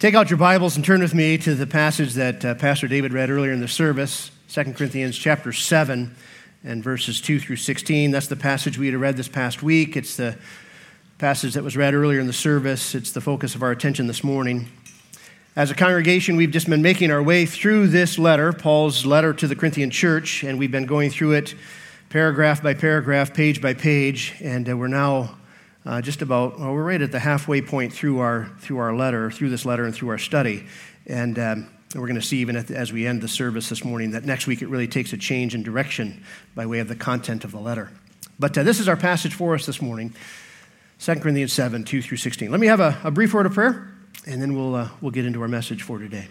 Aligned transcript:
Take 0.00 0.14
out 0.14 0.30
your 0.30 0.38
Bibles 0.38 0.76
and 0.76 0.84
turn 0.84 1.02
with 1.02 1.12
me 1.12 1.36
to 1.36 1.54
the 1.54 1.66
passage 1.66 2.14
that 2.14 2.42
uh, 2.42 2.54
Pastor 2.54 2.88
David 2.88 3.12
read 3.12 3.28
earlier 3.28 3.52
in 3.52 3.60
the 3.60 3.68
service, 3.68 4.30
2 4.48 4.72
Corinthians 4.72 5.14
chapter 5.14 5.52
7 5.52 6.16
and 6.64 6.82
verses 6.82 7.20
2 7.20 7.38
through 7.38 7.56
16. 7.56 8.10
That's 8.10 8.26
the 8.26 8.34
passage 8.34 8.78
we 8.78 8.86
had 8.86 8.96
read 8.96 9.18
this 9.18 9.28
past 9.28 9.62
week. 9.62 9.98
It's 9.98 10.16
the 10.16 10.38
passage 11.18 11.52
that 11.52 11.62
was 11.62 11.76
read 11.76 11.92
earlier 11.92 12.18
in 12.18 12.26
the 12.26 12.32
service. 12.32 12.94
It's 12.94 13.12
the 13.12 13.20
focus 13.20 13.54
of 13.54 13.62
our 13.62 13.72
attention 13.72 14.06
this 14.06 14.24
morning. 14.24 14.70
As 15.54 15.70
a 15.70 15.74
congregation, 15.74 16.36
we've 16.36 16.50
just 16.50 16.70
been 16.70 16.80
making 16.80 17.10
our 17.10 17.22
way 17.22 17.44
through 17.44 17.88
this 17.88 18.18
letter, 18.18 18.54
Paul's 18.54 19.04
letter 19.04 19.34
to 19.34 19.46
the 19.46 19.54
Corinthian 19.54 19.90
church, 19.90 20.42
and 20.44 20.58
we've 20.58 20.72
been 20.72 20.86
going 20.86 21.10
through 21.10 21.32
it 21.32 21.54
paragraph 22.08 22.62
by 22.62 22.72
paragraph, 22.72 23.34
page 23.34 23.60
by 23.60 23.74
page, 23.74 24.34
and 24.40 24.66
uh, 24.66 24.74
we're 24.74 24.86
now 24.86 25.36
uh, 25.86 26.00
just 26.00 26.22
about, 26.22 26.58
well, 26.58 26.72
we're 26.72 26.84
right 26.84 27.00
at 27.00 27.12
the 27.12 27.18
halfway 27.18 27.62
point 27.62 27.92
through 27.92 28.18
our, 28.18 28.50
through 28.58 28.78
our 28.78 28.94
letter, 28.94 29.30
through 29.30 29.48
this 29.48 29.64
letter 29.64 29.84
and 29.84 29.94
through 29.94 30.10
our 30.10 30.18
study. 30.18 30.66
And 31.06 31.38
um, 31.38 31.70
we're 31.94 32.06
going 32.06 32.20
to 32.20 32.22
see, 32.22 32.38
even 32.38 32.62
the, 32.62 32.76
as 32.76 32.92
we 32.92 33.06
end 33.06 33.22
the 33.22 33.28
service 33.28 33.68
this 33.68 33.84
morning, 33.84 34.10
that 34.10 34.24
next 34.24 34.46
week 34.46 34.62
it 34.62 34.68
really 34.68 34.88
takes 34.88 35.12
a 35.12 35.16
change 35.16 35.54
in 35.54 35.62
direction 35.62 36.22
by 36.54 36.66
way 36.66 36.80
of 36.80 36.88
the 36.88 36.96
content 36.96 37.44
of 37.44 37.52
the 37.52 37.60
letter. 37.60 37.90
But 38.38 38.56
uh, 38.56 38.62
this 38.62 38.78
is 38.78 38.88
our 38.88 38.96
passage 38.96 39.34
for 39.34 39.54
us 39.54 39.66
this 39.66 39.80
morning 39.80 40.14
2 40.98 41.14
Corinthians 41.16 41.52
7, 41.54 41.84
2 41.84 42.02
through 42.02 42.18
16. 42.18 42.50
Let 42.50 42.60
me 42.60 42.66
have 42.66 42.80
a, 42.80 42.98
a 43.04 43.10
brief 43.10 43.32
word 43.32 43.46
of 43.46 43.54
prayer, 43.54 43.90
and 44.26 44.42
then 44.42 44.54
we'll, 44.54 44.74
uh, 44.74 44.90
we'll 45.00 45.12
get 45.12 45.24
into 45.24 45.40
our 45.40 45.48
message 45.48 45.82
for 45.82 45.98
today. 45.98 46.28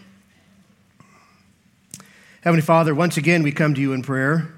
Heavenly 2.41 2.61
Father, 2.61 2.93
once 2.93 3.17
again 3.17 3.41
we 3.41 3.51
come 3.51 3.73
to 3.73 3.81
you 3.81 3.93
in 3.93 4.03
prayer, 4.03 4.53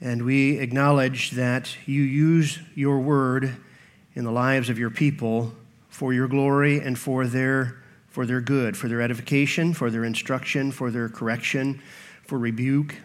and 0.00 0.24
we 0.24 0.60
acknowledge 0.60 1.32
that 1.32 1.76
you 1.86 2.02
use 2.02 2.60
your 2.74 3.00
word 3.00 3.56
in 4.14 4.24
the 4.24 4.32
lives 4.32 4.68
of 4.68 4.78
your 4.78 4.90
people 4.90 5.52
for 5.88 6.12
your 6.12 6.28
glory 6.28 6.80
and 6.80 6.98
for 6.98 7.26
their, 7.26 7.76
for 8.08 8.26
their 8.26 8.40
good, 8.40 8.76
for 8.76 8.88
their 8.88 9.00
edification, 9.00 9.74
for 9.74 9.90
their 9.90 10.04
instruction, 10.04 10.72
for 10.72 10.90
their 10.90 11.08
correction, 11.08 11.80
for 12.26 12.38
rebuke, 12.38 12.96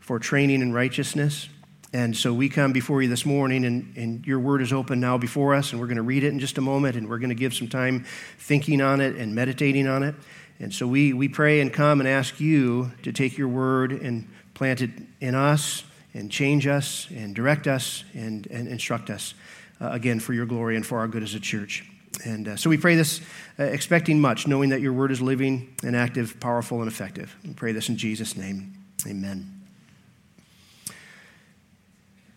for 0.00 0.18
training 0.18 0.62
in 0.62 0.72
righteousness. 0.72 1.48
And 1.92 2.14
so 2.14 2.34
we 2.34 2.48
come 2.48 2.72
before 2.72 3.00
you 3.00 3.08
this 3.08 3.24
morning, 3.24 3.64
and, 3.64 3.96
and 3.96 4.26
your 4.26 4.40
word 4.40 4.60
is 4.60 4.72
open 4.72 5.00
now 5.00 5.16
before 5.16 5.54
us, 5.54 5.72
and 5.72 5.80
we're 5.80 5.86
going 5.86 5.96
to 5.96 6.02
read 6.02 6.22
it 6.22 6.28
in 6.28 6.38
just 6.38 6.58
a 6.58 6.60
moment, 6.60 6.96
and 6.96 7.08
we're 7.08 7.18
going 7.18 7.30
to 7.30 7.34
give 7.34 7.54
some 7.54 7.68
time 7.68 8.04
thinking 8.38 8.82
on 8.82 9.00
it 9.00 9.16
and 9.16 9.34
meditating 9.34 9.86
on 9.86 10.02
it. 10.02 10.14
And 10.60 10.74
so 10.74 10.86
we, 10.86 11.12
we 11.12 11.28
pray 11.28 11.60
and 11.60 11.72
come 11.72 12.00
and 12.00 12.08
ask 12.08 12.40
you 12.40 12.92
to 13.04 13.12
take 13.12 13.38
your 13.38 13.48
word 13.48 13.92
and 13.92 14.28
plant 14.52 14.82
it 14.82 14.90
in 15.20 15.34
us 15.34 15.84
and 16.12 16.30
change 16.30 16.66
us 16.66 17.06
and 17.10 17.34
direct 17.34 17.66
us 17.66 18.04
and, 18.12 18.46
and 18.48 18.66
instruct 18.68 19.08
us 19.08 19.34
uh, 19.80 19.90
again, 19.90 20.20
for 20.20 20.32
your 20.32 20.46
glory 20.46 20.76
and 20.76 20.86
for 20.86 20.98
our 20.98 21.08
good 21.08 21.22
as 21.22 21.34
a 21.34 21.40
church. 21.40 21.84
And 22.24 22.48
uh, 22.48 22.56
so 22.56 22.70
we 22.70 22.76
pray 22.76 22.96
this 22.96 23.20
uh, 23.58 23.64
expecting 23.64 24.20
much, 24.20 24.46
knowing 24.46 24.70
that 24.70 24.80
your 24.80 24.92
word 24.92 25.10
is 25.12 25.20
living 25.20 25.74
and 25.84 25.94
active, 25.94 26.40
powerful 26.40 26.80
and 26.80 26.88
effective. 26.88 27.36
We 27.44 27.54
pray 27.54 27.72
this 27.72 27.88
in 27.88 27.96
Jesus' 27.96 28.36
name. 28.36 28.74
Amen. 29.06 29.54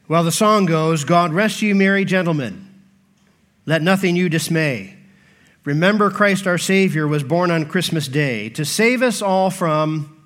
Well, 0.08 0.24
the 0.24 0.32
song 0.32 0.66
goes 0.66 1.04
God 1.04 1.34
rest 1.34 1.62
you, 1.62 1.74
merry 1.74 2.06
gentlemen. 2.06 2.68
Let 3.66 3.82
nothing 3.82 4.16
you 4.16 4.30
dismay. 4.30 4.98
Remember, 5.64 6.10
Christ 6.10 6.48
our 6.48 6.58
Savior 6.58 7.08
was 7.08 7.24
born 7.24 7.52
on 7.52 7.66
Christmas 7.66 8.08
Day 8.08 8.50
to 8.50 8.66
save 8.66 9.02
us 9.02 9.22
all 9.22 9.50
from 9.50 10.18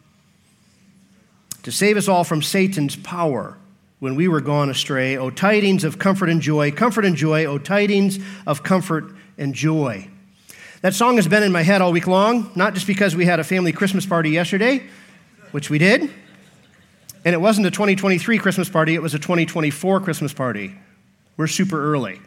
to 1.63 1.72
save 1.72 1.97
us 1.97 2.07
all 2.07 2.23
from 2.23 2.41
Satan's 2.41 2.95
power 2.95 3.57
when 4.06 4.14
we 4.14 4.28
were 4.28 4.39
gone 4.39 4.70
astray. 4.70 5.17
O 5.17 5.31
tidings 5.31 5.84
of 5.84 5.98
comfort 5.98 6.30
and 6.30 6.39
joy, 6.39 6.72
comfort 6.72 7.06
and 7.06 7.16
joy, 7.16 7.44
O 7.45 7.58
tidings 7.58 8.20
of 8.45 8.62
comfort 8.62 9.06
and 9.39 9.56
joy. 9.56 10.08
That 10.81 10.94
song 10.94 11.16
has 11.16 11.28
been 11.28 11.42
in 11.42 11.52
my 11.52 11.64
head 11.64 11.81
all 11.81 11.92
week 11.92 12.06
long, 12.06 12.52
not 12.53 12.75
just 12.75 12.86
because 12.86 13.16
we 13.16 13.25
had 13.25 13.39
a 13.39 13.44
family 13.44 13.72
Christmas 13.72 14.06
party 14.06 14.30
yesterday, 14.30 14.84
which 15.50 15.72
we 15.72 15.80
did, 15.80 16.02
and 17.25 17.34
it 17.34 17.42
wasn't 17.42 17.66
a 17.66 17.72
2023 17.72 18.38
Christmas 18.38 18.70
party, 18.70 18.94
it 18.94 19.02
was 19.02 19.16
a 19.16 19.19
2024 19.19 20.00
Christmas 20.02 20.34
party. 20.34 20.75
We're 21.35 21.47
super 21.47 21.91
early. 21.91 22.22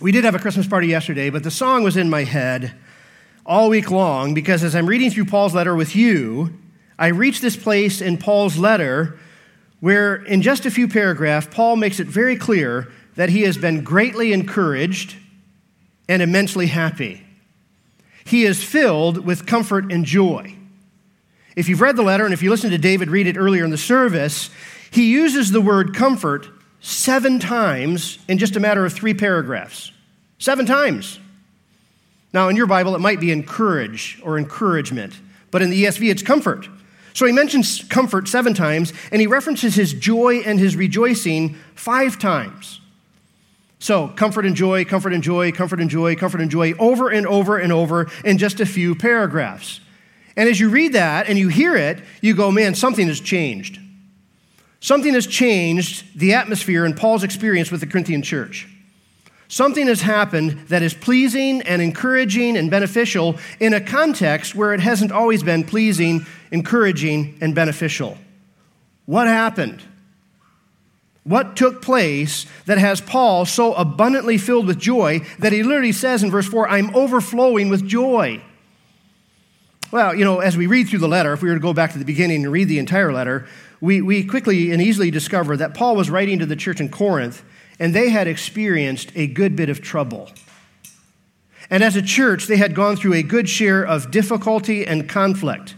We 0.00 0.12
did 0.12 0.22
have 0.22 0.36
a 0.36 0.38
Christmas 0.38 0.68
party 0.68 0.86
yesterday, 0.86 1.28
but 1.28 1.42
the 1.42 1.50
song 1.50 1.82
was 1.82 1.96
in 1.96 2.08
my 2.08 2.22
head 2.22 2.72
all 3.44 3.68
week 3.68 3.90
long 3.90 4.32
because 4.32 4.62
as 4.62 4.76
I'm 4.76 4.86
reading 4.86 5.10
through 5.10 5.24
Paul's 5.24 5.56
letter 5.56 5.74
with 5.74 5.96
you, 5.96 6.56
I 6.96 7.08
reach 7.08 7.40
this 7.40 7.56
place 7.56 8.00
in 8.00 8.18
Paul's 8.18 8.56
letter 8.56 9.18
where, 9.84 10.14
in 10.14 10.40
just 10.40 10.64
a 10.64 10.70
few 10.70 10.88
paragraphs, 10.88 11.46
Paul 11.50 11.76
makes 11.76 12.00
it 12.00 12.06
very 12.06 12.36
clear 12.36 12.90
that 13.16 13.28
he 13.28 13.42
has 13.42 13.58
been 13.58 13.84
greatly 13.84 14.32
encouraged 14.32 15.14
and 16.08 16.22
immensely 16.22 16.68
happy. 16.68 17.22
He 18.24 18.46
is 18.46 18.64
filled 18.64 19.26
with 19.26 19.44
comfort 19.44 19.92
and 19.92 20.06
joy. 20.06 20.56
If 21.54 21.68
you've 21.68 21.82
read 21.82 21.96
the 21.96 22.02
letter, 22.02 22.24
and 22.24 22.32
if 22.32 22.42
you 22.42 22.48
listened 22.48 22.72
to 22.72 22.78
David 22.78 23.10
read 23.10 23.26
it 23.26 23.36
earlier 23.36 23.62
in 23.62 23.70
the 23.70 23.76
service, 23.76 24.48
he 24.90 25.12
uses 25.12 25.50
the 25.50 25.60
word 25.60 25.94
comfort 25.94 26.48
seven 26.80 27.38
times 27.38 28.18
in 28.26 28.38
just 28.38 28.56
a 28.56 28.60
matter 28.60 28.86
of 28.86 28.94
three 28.94 29.12
paragraphs. 29.12 29.92
Seven 30.38 30.64
times. 30.64 31.18
Now, 32.32 32.48
in 32.48 32.56
your 32.56 32.66
Bible, 32.66 32.94
it 32.94 33.00
might 33.00 33.20
be 33.20 33.30
encourage 33.30 34.18
or 34.24 34.38
encouragement, 34.38 35.12
but 35.50 35.60
in 35.60 35.68
the 35.68 35.84
ESV, 35.84 36.10
it's 36.10 36.22
comfort. 36.22 36.70
So 37.14 37.26
he 37.26 37.32
mentions 37.32 37.82
comfort 37.84 38.28
seven 38.28 38.54
times, 38.54 38.92
and 39.10 39.20
he 39.20 39.26
references 39.26 39.76
his 39.76 39.94
joy 39.94 40.42
and 40.44 40.58
his 40.58 40.76
rejoicing 40.76 41.54
five 41.74 42.18
times. 42.18 42.80
So, 43.78 44.08
comfort 44.08 44.46
and 44.46 44.56
joy, 44.56 44.84
comfort 44.84 45.12
and 45.12 45.22
joy, 45.22 45.52
comfort 45.52 45.80
and 45.80 45.88
joy, 45.88 46.16
comfort 46.16 46.40
and 46.40 46.50
joy, 46.50 46.72
over 46.78 47.10
and 47.10 47.26
over 47.26 47.58
and 47.58 47.72
over 47.72 48.10
in 48.24 48.38
just 48.38 48.60
a 48.60 48.66
few 48.66 48.94
paragraphs. 48.94 49.80
And 50.36 50.48
as 50.48 50.58
you 50.58 50.70
read 50.70 50.94
that 50.94 51.28
and 51.28 51.38
you 51.38 51.48
hear 51.48 51.76
it, 51.76 52.02
you 52.20 52.34
go, 52.34 52.50
man, 52.50 52.74
something 52.74 53.06
has 53.06 53.20
changed. 53.20 53.78
Something 54.80 55.14
has 55.14 55.26
changed 55.26 56.18
the 56.18 56.34
atmosphere 56.34 56.84
in 56.84 56.94
Paul's 56.94 57.22
experience 57.22 57.70
with 57.70 57.80
the 57.80 57.86
Corinthian 57.86 58.22
church. 58.22 58.68
Something 59.48 59.86
has 59.88 60.00
happened 60.00 60.52
that 60.68 60.82
is 60.82 60.94
pleasing 60.94 61.62
and 61.62 61.82
encouraging 61.82 62.56
and 62.56 62.70
beneficial 62.70 63.36
in 63.60 63.74
a 63.74 63.80
context 63.80 64.54
where 64.54 64.72
it 64.72 64.80
hasn't 64.80 65.12
always 65.12 65.42
been 65.42 65.64
pleasing, 65.64 66.26
encouraging, 66.50 67.36
and 67.40 67.54
beneficial. 67.54 68.16
What 69.06 69.26
happened? 69.26 69.82
What 71.24 71.56
took 71.56 71.82
place 71.82 72.46
that 72.66 72.78
has 72.78 73.00
Paul 73.00 73.44
so 73.46 73.74
abundantly 73.74 74.38
filled 74.38 74.66
with 74.66 74.78
joy 74.78 75.20
that 75.38 75.52
he 75.52 75.62
literally 75.62 75.92
says 75.92 76.22
in 76.22 76.30
verse 76.30 76.46
4, 76.46 76.68
I'm 76.68 76.94
overflowing 76.94 77.68
with 77.68 77.86
joy? 77.86 78.42
Well, 79.90 80.14
you 80.14 80.24
know, 80.24 80.40
as 80.40 80.56
we 80.56 80.66
read 80.66 80.88
through 80.88 80.98
the 80.98 81.08
letter, 81.08 81.32
if 81.32 81.40
we 81.40 81.48
were 81.48 81.54
to 81.54 81.60
go 81.60 81.72
back 81.72 81.92
to 81.92 81.98
the 81.98 82.04
beginning 82.04 82.44
and 82.44 82.52
read 82.52 82.68
the 82.68 82.78
entire 82.78 83.12
letter, 83.12 83.46
we, 83.80 84.02
we 84.02 84.24
quickly 84.24 84.70
and 84.70 84.82
easily 84.82 85.10
discover 85.10 85.56
that 85.56 85.74
Paul 85.74 85.96
was 85.96 86.10
writing 86.10 86.38
to 86.40 86.46
the 86.46 86.56
church 86.56 86.80
in 86.80 86.88
Corinth 86.88 87.42
and 87.78 87.94
they 87.94 88.10
had 88.10 88.26
experienced 88.26 89.10
a 89.14 89.26
good 89.26 89.56
bit 89.56 89.68
of 89.68 89.80
trouble. 89.80 90.30
And 91.70 91.82
as 91.82 91.96
a 91.96 92.02
church, 92.02 92.46
they 92.46 92.56
had 92.56 92.74
gone 92.74 92.96
through 92.96 93.14
a 93.14 93.22
good 93.22 93.48
share 93.48 93.84
of 93.84 94.10
difficulty 94.10 94.86
and 94.86 95.08
conflict. 95.08 95.74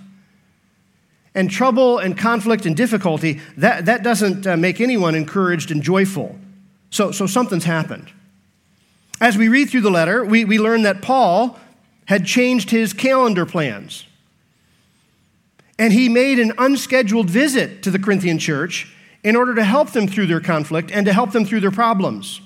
And 1.35 1.51
trouble 1.51 1.99
and 1.99 2.17
conflict 2.17 2.67
and 2.67 2.77
difficulty, 2.77 3.41
that, 3.57 3.87
that 3.87 4.03
doesn't 4.03 4.47
uh, 4.47 4.57
make 4.57 4.81
anyone 4.81 5.15
encouraged 5.15 5.71
and 5.71 5.83
joyful. 5.83 6.37
So, 6.91 7.13
so 7.13 7.27
something's 7.27 7.65
happened. 7.65 8.11
As 9.21 9.37
we 9.37 9.49
read 9.49 9.71
through 9.71 9.83
the 9.83 9.91
letter, 9.91 10.25
we, 10.25 10.45
we 10.45 10.59
learn 10.59 10.83
that 10.83 11.03
Paul 11.03 11.59
had 12.07 12.27
changed 12.27 12.71
his 12.71 12.93
calendar 12.93 13.47
plans. 13.47 14.07
And 15.79 15.93
he 15.93 16.09
made 16.09 16.39
an 16.39 16.53
unscheduled 16.59 17.29
visit 17.29 17.83
to 17.83 17.91
the 17.91 17.99
Corinthian 17.99 18.39
church 18.39 18.93
in 19.27 19.35
order 19.35 19.57
to 19.57 19.65
help 19.65 19.91
them 19.91 20.07
through 20.07 20.29
their 20.29 20.39
conflict 20.39 20.89
and 20.93 21.05
to 21.05 21.13
help 21.13 21.33
them 21.33 21.45
through 21.45 21.59
their 21.59 21.73
problems. 21.73 22.41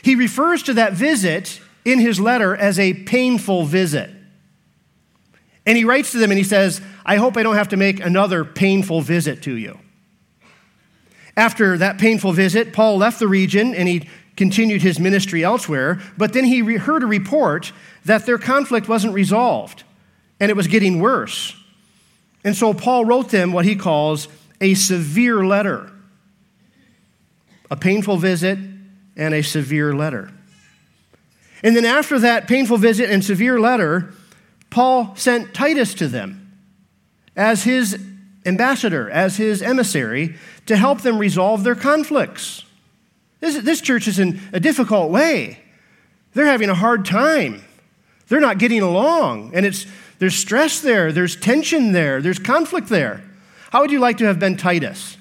He 0.00 0.14
refers 0.14 0.62
to 0.62 0.74
that 0.74 0.92
visit 0.92 1.60
in 1.84 1.98
his 1.98 2.20
letter 2.20 2.54
as 2.54 2.78
a 2.78 2.94
painful 2.94 3.64
visit. 3.64 4.08
And 5.66 5.76
he 5.76 5.84
writes 5.84 6.12
to 6.12 6.18
them 6.18 6.30
and 6.30 6.38
he 6.38 6.44
says, 6.44 6.80
I 7.04 7.16
hope 7.16 7.36
I 7.36 7.42
don't 7.42 7.56
have 7.56 7.70
to 7.70 7.76
make 7.76 7.98
another 7.98 8.44
painful 8.44 9.00
visit 9.00 9.42
to 9.42 9.56
you. 9.56 9.76
After 11.36 11.76
that 11.76 11.98
painful 11.98 12.32
visit, 12.32 12.72
Paul 12.72 12.98
left 12.98 13.18
the 13.18 13.26
region 13.26 13.74
and 13.74 13.88
he 13.88 14.08
continued 14.36 14.82
his 14.82 15.00
ministry 15.00 15.42
elsewhere, 15.42 16.00
but 16.16 16.32
then 16.32 16.44
he 16.44 16.60
heard 16.60 17.02
a 17.02 17.06
report 17.06 17.72
that 18.04 18.24
their 18.24 18.38
conflict 18.38 18.88
wasn't 18.88 19.14
resolved 19.14 19.82
and 20.38 20.48
it 20.48 20.56
was 20.56 20.68
getting 20.68 21.00
worse. 21.00 21.56
And 22.44 22.54
so 22.54 22.72
Paul 22.72 23.04
wrote 23.04 23.30
them 23.30 23.52
what 23.52 23.64
he 23.64 23.74
calls 23.74 24.28
a 24.60 24.74
severe 24.74 25.44
letter, 25.44 25.90
a 27.70 27.76
painful 27.76 28.16
visit, 28.16 28.58
and 29.16 29.34
a 29.34 29.42
severe 29.42 29.94
letter. 29.94 30.30
And 31.62 31.74
then 31.74 31.84
after 31.84 32.18
that 32.20 32.46
painful 32.46 32.78
visit 32.78 33.10
and 33.10 33.24
severe 33.24 33.58
letter, 33.58 34.14
Paul 34.70 35.14
sent 35.16 35.54
Titus 35.54 35.92
to 35.94 36.08
them 36.08 36.52
as 37.36 37.64
his 37.64 38.00
ambassador, 38.46 39.10
as 39.10 39.36
his 39.36 39.60
emissary, 39.60 40.36
to 40.66 40.76
help 40.76 41.00
them 41.02 41.18
resolve 41.18 41.64
their 41.64 41.74
conflicts. 41.74 42.64
This, 43.40 43.62
this 43.62 43.80
church 43.80 44.08
is 44.08 44.18
in 44.18 44.40
a 44.52 44.60
difficult 44.60 45.10
way. 45.10 45.60
They're 46.34 46.46
having 46.46 46.70
a 46.70 46.74
hard 46.74 47.04
time. 47.04 47.62
They're 48.28 48.40
not 48.40 48.58
getting 48.58 48.82
along, 48.82 49.52
and 49.54 49.66
it's, 49.66 49.86
there's 50.18 50.34
stress 50.34 50.80
there, 50.80 51.12
there's 51.12 51.34
tension 51.34 51.92
there, 51.92 52.20
there's 52.20 52.38
conflict 52.38 52.88
there. 52.88 53.22
How 53.70 53.80
would 53.80 53.90
you 53.90 54.00
like 54.00 54.18
to 54.18 54.24
have 54.26 54.38
been 54.38 54.56
Titus? 54.56 55.17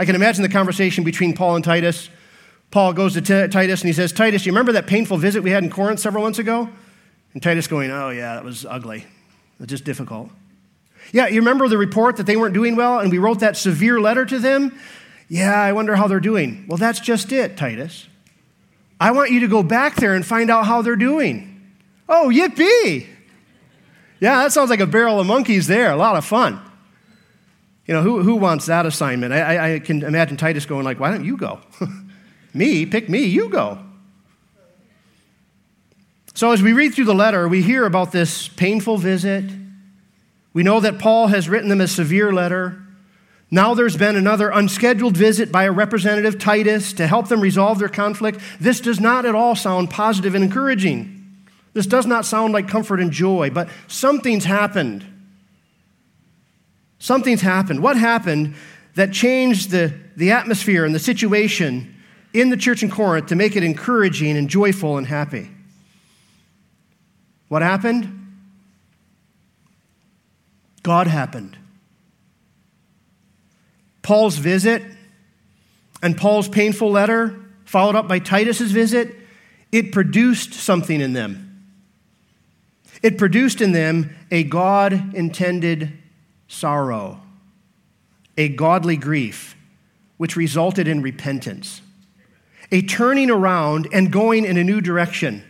I 0.00 0.06
can 0.06 0.14
imagine 0.14 0.40
the 0.40 0.48
conversation 0.48 1.04
between 1.04 1.34
Paul 1.34 1.56
and 1.56 1.64
Titus. 1.64 2.08
Paul 2.70 2.94
goes 2.94 3.12
to 3.12 3.20
T- 3.20 3.48
Titus 3.48 3.82
and 3.82 3.86
he 3.86 3.92
says, 3.92 4.12
Titus, 4.12 4.46
you 4.46 4.52
remember 4.52 4.72
that 4.72 4.86
painful 4.86 5.18
visit 5.18 5.42
we 5.42 5.50
had 5.50 5.62
in 5.62 5.68
Corinth 5.68 6.00
several 6.00 6.24
months 6.24 6.38
ago? 6.38 6.70
And 7.34 7.42
Titus 7.42 7.66
going, 7.66 7.90
Oh, 7.90 8.08
yeah, 8.08 8.36
that 8.36 8.42
was 8.42 8.64
ugly. 8.64 9.00
It 9.00 9.60
was 9.60 9.68
just 9.68 9.84
difficult. 9.84 10.30
Yeah, 11.12 11.26
you 11.26 11.40
remember 11.40 11.68
the 11.68 11.76
report 11.76 12.16
that 12.16 12.24
they 12.24 12.38
weren't 12.38 12.54
doing 12.54 12.76
well 12.76 12.98
and 12.98 13.12
we 13.12 13.18
wrote 13.18 13.40
that 13.40 13.58
severe 13.58 14.00
letter 14.00 14.24
to 14.24 14.38
them? 14.38 14.74
Yeah, 15.28 15.60
I 15.60 15.72
wonder 15.72 15.96
how 15.96 16.08
they're 16.08 16.18
doing. 16.18 16.64
Well, 16.66 16.78
that's 16.78 17.00
just 17.00 17.30
it, 17.30 17.58
Titus. 17.58 18.08
I 18.98 19.10
want 19.10 19.32
you 19.32 19.40
to 19.40 19.48
go 19.48 19.62
back 19.62 19.96
there 19.96 20.14
and 20.14 20.24
find 20.24 20.50
out 20.50 20.64
how 20.64 20.80
they're 20.80 20.96
doing. 20.96 21.60
Oh, 22.08 22.30
yippee! 22.32 23.06
Yeah, 24.18 24.44
that 24.44 24.52
sounds 24.52 24.70
like 24.70 24.80
a 24.80 24.86
barrel 24.86 25.20
of 25.20 25.26
monkeys 25.26 25.66
there. 25.66 25.92
A 25.92 25.96
lot 25.96 26.16
of 26.16 26.24
fun. 26.24 26.58
You 27.90 27.96
know, 27.96 28.02
who, 28.02 28.22
who 28.22 28.36
wants 28.36 28.66
that 28.66 28.86
assignment? 28.86 29.32
I, 29.32 29.74
I 29.74 29.78
can 29.80 30.04
imagine 30.04 30.36
Titus 30.36 30.64
going 30.64 30.84
like, 30.84 31.00
why 31.00 31.10
don't 31.10 31.24
you 31.24 31.36
go? 31.36 31.58
me, 32.54 32.86
pick 32.86 33.08
me, 33.08 33.24
you 33.24 33.48
go. 33.48 33.80
So 36.34 36.52
as 36.52 36.62
we 36.62 36.72
read 36.72 36.94
through 36.94 37.06
the 37.06 37.16
letter, 37.16 37.48
we 37.48 37.62
hear 37.62 37.84
about 37.84 38.12
this 38.12 38.46
painful 38.46 38.98
visit. 38.98 39.44
We 40.52 40.62
know 40.62 40.78
that 40.78 41.00
Paul 41.00 41.26
has 41.26 41.48
written 41.48 41.68
them 41.68 41.80
a 41.80 41.88
severe 41.88 42.32
letter. 42.32 42.80
Now 43.50 43.74
there's 43.74 43.96
been 43.96 44.14
another 44.14 44.50
unscheduled 44.50 45.16
visit 45.16 45.50
by 45.50 45.64
a 45.64 45.72
representative, 45.72 46.38
Titus, 46.38 46.92
to 46.92 47.08
help 47.08 47.26
them 47.26 47.40
resolve 47.40 47.80
their 47.80 47.88
conflict. 47.88 48.38
This 48.60 48.80
does 48.80 49.00
not 49.00 49.26
at 49.26 49.34
all 49.34 49.56
sound 49.56 49.90
positive 49.90 50.36
and 50.36 50.44
encouraging. 50.44 51.44
This 51.72 51.88
does 51.88 52.06
not 52.06 52.24
sound 52.24 52.52
like 52.52 52.68
comfort 52.68 53.00
and 53.00 53.10
joy, 53.10 53.50
but 53.50 53.68
something's 53.88 54.44
happened. 54.44 55.04
Something's 57.00 57.40
happened. 57.40 57.82
What 57.82 57.96
happened 57.96 58.54
that 58.94 59.12
changed 59.12 59.70
the, 59.70 59.92
the 60.16 60.30
atmosphere 60.30 60.84
and 60.84 60.94
the 60.94 61.00
situation 61.00 61.96
in 62.32 62.50
the 62.50 62.56
church 62.56 62.82
in 62.82 62.90
Corinth 62.90 63.26
to 63.28 63.34
make 63.34 63.56
it 63.56 63.64
encouraging 63.64 64.36
and 64.36 64.48
joyful 64.48 64.98
and 64.98 65.06
happy? 65.06 65.50
What 67.48 67.62
happened? 67.62 68.16
God 70.82 71.06
happened. 71.08 71.56
Paul's 74.02 74.36
visit 74.36 74.82
and 76.02 76.16
Paul's 76.16 76.48
painful 76.48 76.90
letter, 76.90 77.34
followed 77.64 77.96
up 77.96 78.08
by 78.08 78.18
Titus's 78.18 78.72
visit, 78.72 79.14
it 79.72 79.92
produced 79.92 80.52
something 80.52 81.00
in 81.00 81.12
them. 81.12 81.46
It 83.02 83.16
produced 83.16 83.60
in 83.60 83.72
them 83.72 84.14
a 84.30 84.44
God 84.44 85.14
intended 85.14 85.99
sorrow, 86.50 87.20
a 88.36 88.48
godly 88.48 88.96
grief, 88.96 89.56
which 90.16 90.36
resulted 90.36 90.88
in 90.88 91.00
repentance, 91.00 91.80
a 92.72 92.82
turning 92.82 93.30
around 93.30 93.86
and 93.92 94.12
going 94.12 94.44
in 94.44 94.56
a 94.56 94.64
new 94.64 94.80
direction. 94.80 95.44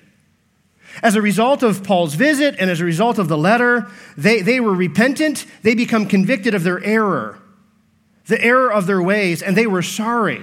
As 1.03 1.17
a 1.17 1.23
result 1.23 1.63
of 1.63 1.83
Paul's 1.83 2.15
visit 2.15 2.55
and 2.59 2.71
as 2.71 2.81
a 2.81 2.85
result 2.85 3.19
of 3.19 3.29
the 3.29 3.39
letter, 3.39 3.91
they, 4.17 4.43
they 4.43 4.61
were 4.61 4.75
repentant. 4.75 5.47
They 5.63 5.75
become 5.75 6.07
convicted 6.07 6.55
of 6.55 6.65
their 6.65 6.83
error, 6.85 7.41
the 8.27 8.43
error 8.43 8.71
of 8.71 8.87
their 8.87 9.03
ways, 9.03 9.41
and 9.41 9.57
they 9.57 9.67
were 9.67 9.83
sorry. 9.83 10.43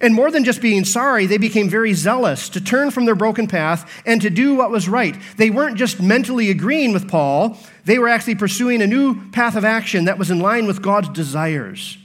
And 0.00 0.14
more 0.14 0.30
than 0.30 0.44
just 0.44 0.62
being 0.62 0.84
sorry, 0.84 1.26
they 1.26 1.36
became 1.36 1.68
very 1.68 1.92
zealous 1.92 2.48
to 2.50 2.60
turn 2.60 2.90
from 2.90 3.04
their 3.04 3.14
broken 3.14 3.46
path 3.46 4.02
and 4.06 4.22
to 4.22 4.30
do 4.30 4.54
what 4.54 4.70
was 4.70 4.88
right. 4.88 5.16
They 5.36 5.50
weren't 5.50 5.76
just 5.76 6.00
mentally 6.00 6.50
agreeing 6.50 6.92
with 6.92 7.08
Paul, 7.08 7.58
they 7.84 7.98
were 7.98 8.08
actually 8.08 8.34
pursuing 8.34 8.80
a 8.82 8.86
new 8.86 9.30
path 9.30 9.56
of 9.56 9.64
action 9.64 10.06
that 10.06 10.18
was 10.18 10.30
in 10.30 10.38
line 10.38 10.66
with 10.66 10.82
God's 10.82 11.08
desires. 11.10 11.98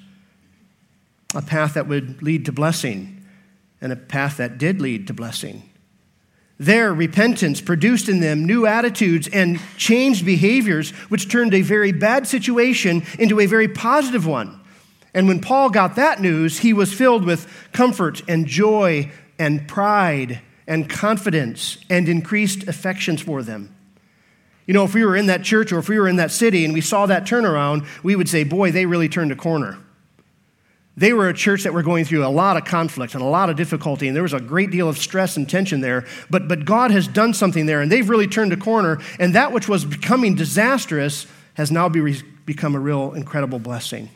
A 1.35 1.41
path 1.41 1.75
that 1.75 1.87
would 1.87 2.21
lead 2.21 2.45
to 2.45 2.51
blessing, 2.51 3.23
and 3.81 3.91
a 3.91 3.95
path 3.95 4.37
that 4.37 4.57
did 4.57 4.81
lead 4.81 5.07
to 5.07 5.13
blessing. 5.13 5.63
Their 6.57 6.93
repentance 6.93 7.61
produced 7.61 8.09
in 8.09 8.19
them 8.19 8.45
new 8.45 8.65
attitudes 8.65 9.29
and 9.29 9.61
changed 9.77 10.25
behaviors, 10.25 10.91
which 11.07 11.29
turned 11.29 11.53
a 11.53 11.61
very 11.61 11.93
bad 11.93 12.27
situation 12.27 13.03
into 13.17 13.39
a 13.39 13.45
very 13.45 13.69
positive 13.69 14.27
one. 14.27 14.59
And 15.13 15.27
when 15.27 15.39
Paul 15.39 15.69
got 15.69 15.95
that 15.95 16.21
news, 16.21 16.59
he 16.59 16.73
was 16.73 16.93
filled 16.93 17.23
with 17.23 17.47
comfort 17.71 18.21
and 18.27 18.45
joy 18.45 19.11
and 19.39 19.67
pride 19.67 20.41
and 20.67 20.89
confidence 20.89 21.77
and 21.89 22.09
increased 22.09 22.67
affections 22.67 23.21
for 23.21 23.41
them. 23.41 23.73
You 24.69 24.73
know, 24.73 24.83
if 24.83 24.93
we 24.93 25.03
were 25.03 25.15
in 25.15 25.25
that 25.25 25.41
church 25.41 25.71
or 25.71 25.79
if 25.79 25.89
we 25.89 25.97
were 25.97 26.07
in 26.07 26.17
that 26.17 26.29
city 26.29 26.63
and 26.63 26.75
we 26.75 26.81
saw 26.81 27.07
that 27.07 27.23
turnaround, 27.23 27.87
we 28.03 28.15
would 28.15 28.29
say, 28.29 28.43
boy, 28.43 28.71
they 28.71 28.85
really 28.85 29.09
turned 29.09 29.31
a 29.31 29.35
corner. 29.35 29.79
They 30.95 31.11
were 31.11 31.27
a 31.27 31.33
church 31.33 31.63
that 31.63 31.73
were 31.73 31.81
going 31.81 32.05
through 32.05 32.23
a 32.23 32.29
lot 32.29 32.55
of 32.55 32.65
conflict 32.65 33.15
and 33.15 33.23
a 33.23 33.25
lot 33.25 33.49
of 33.49 33.55
difficulty, 33.55 34.05
and 34.05 34.15
there 34.15 34.21
was 34.21 34.33
a 34.33 34.39
great 34.39 34.69
deal 34.69 34.87
of 34.87 34.99
stress 34.99 35.37
and 35.37 35.49
tension 35.49 35.81
there. 35.81 36.05
But, 36.29 36.47
but 36.47 36.65
God 36.65 36.91
has 36.91 37.07
done 37.07 37.33
something 37.33 37.65
there, 37.65 37.81
and 37.81 37.91
they've 37.91 38.07
really 38.07 38.27
turned 38.27 38.53
a 38.53 38.57
corner, 38.57 38.99
and 39.19 39.33
that 39.33 39.51
which 39.53 39.67
was 39.67 39.85
becoming 39.85 40.35
disastrous 40.35 41.25
has 41.55 41.71
now 41.71 41.89
be, 41.89 42.21
become 42.45 42.75
a 42.75 42.79
real 42.79 43.13
incredible 43.13 43.57
blessing. 43.57 44.07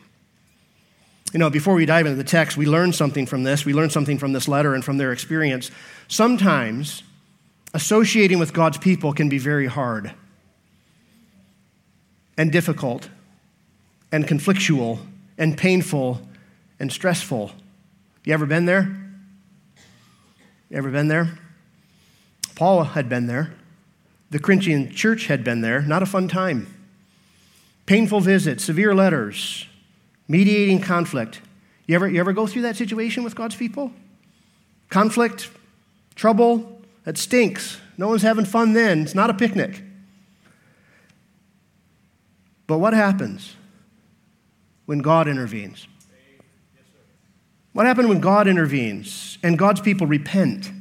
You 1.31 1.39
know, 1.39 1.49
before 1.49 1.73
we 1.73 1.87
dive 1.87 2.05
into 2.05 2.17
the 2.17 2.23
text, 2.23 2.57
we 2.57 2.67
learn 2.67 2.93
something 2.93 3.25
from 3.25 3.41
this. 3.41 3.65
We 3.65 3.73
learn 3.73 3.89
something 3.89 4.19
from 4.19 4.33
this 4.33 4.47
letter 4.47 4.75
and 4.75 4.85
from 4.85 4.99
their 4.99 5.13
experience. 5.13 5.71
Sometimes 6.09 7.01
associating 7.73 8.37
with 8.37 8.53
God's 8.53 8.77
people 8.77 9.13
can 9.13 9.29
be 9.29 9.39
very 9.39 9.65
hard 9.65 10.13
and 12.37 12.51
difficult 12.51 13.09
and 14.11 14.27
conflictual 14.27 14.99
and 15.37 15.57
painful 15.57 16.21
and 16.79 16.91
stressful. 16.91 17.51
You 18.23 18.33
ever 18.33 18.45
been 18.45 18.65
there? 18.65 18.95
You 20.69 20.77
ever 20.77 20.89
been 20.89 21.07
there? 21.07 21.37
Paul 22.55 22.83
had 22.83 23.09
been 23.09 23.27
there. 23.27 23.53
The 24.29 24.39
Corinthian 24.39 24.91
church 24.91 25.27
had 25.27 25.43
been 25.43 25.61
there. 25.61 25.81
Not 25.81 26.01
a 26.01 26.05
fun 26.05 26.27
time. 26.27 26.67
Painful 27.85 28.21
visits, 28.21 28.63
severe 28.63 28.95
letters, 28.95 29.67
mediating 30.27 30.79
conflict. 30.81 31.41
You 31.85 31.95
ever, 31.95 32.07
you 32.07 32.19
ever 32.19 32.33
go 32.33 32.47
through 32.47 32.61
that 32.63 32.77
situation 32.77 33.23
with 33.23 33.35
God's 33.35 33.55
people? 33.55 33.91
Conflict, 34.89 35.49
trouble, 36.15 36.81
that 37.03 37.17
stinks. 37.17 37.79
No 37.97 38.07
one's 38.07 38.21
having 38.21 38.45
fun 38.45 38.73
then. 38.73 39.01
It's 39.01 39.15
not 39.15 39.29
a 39.29 39.33
picnic. 39.33 39.83
But 42.73 42.79
what 42.79 42.93
happens 42.93 43.55
when 44.87 44.97
God 44.97 45.27
intervenes? 45.27 45.87
What 47.73 47.85
happens 47.85 48.07
when 48.07 48.19
God 48.19 48.47
intervenes 48.47 49.37
and 49.43 49.59
God's 49.59 49.79
people 49.79 50.07
repent 50.07 50.71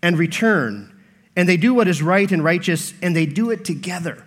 and 0.00 0.18
return 0.18 0.90
and 1.36 1.46
they 1.46 1.58
do 1.58 1.74
what 1.74 1.86
is 1.86 2.00
right 2.00 2.32
and 2.32 2.42
righteous 2.42 2.94
and 3.02 3.14
they 3.14 3.26
do 3.26 3.50
it 3.50 3.62
together? 3.62 4.24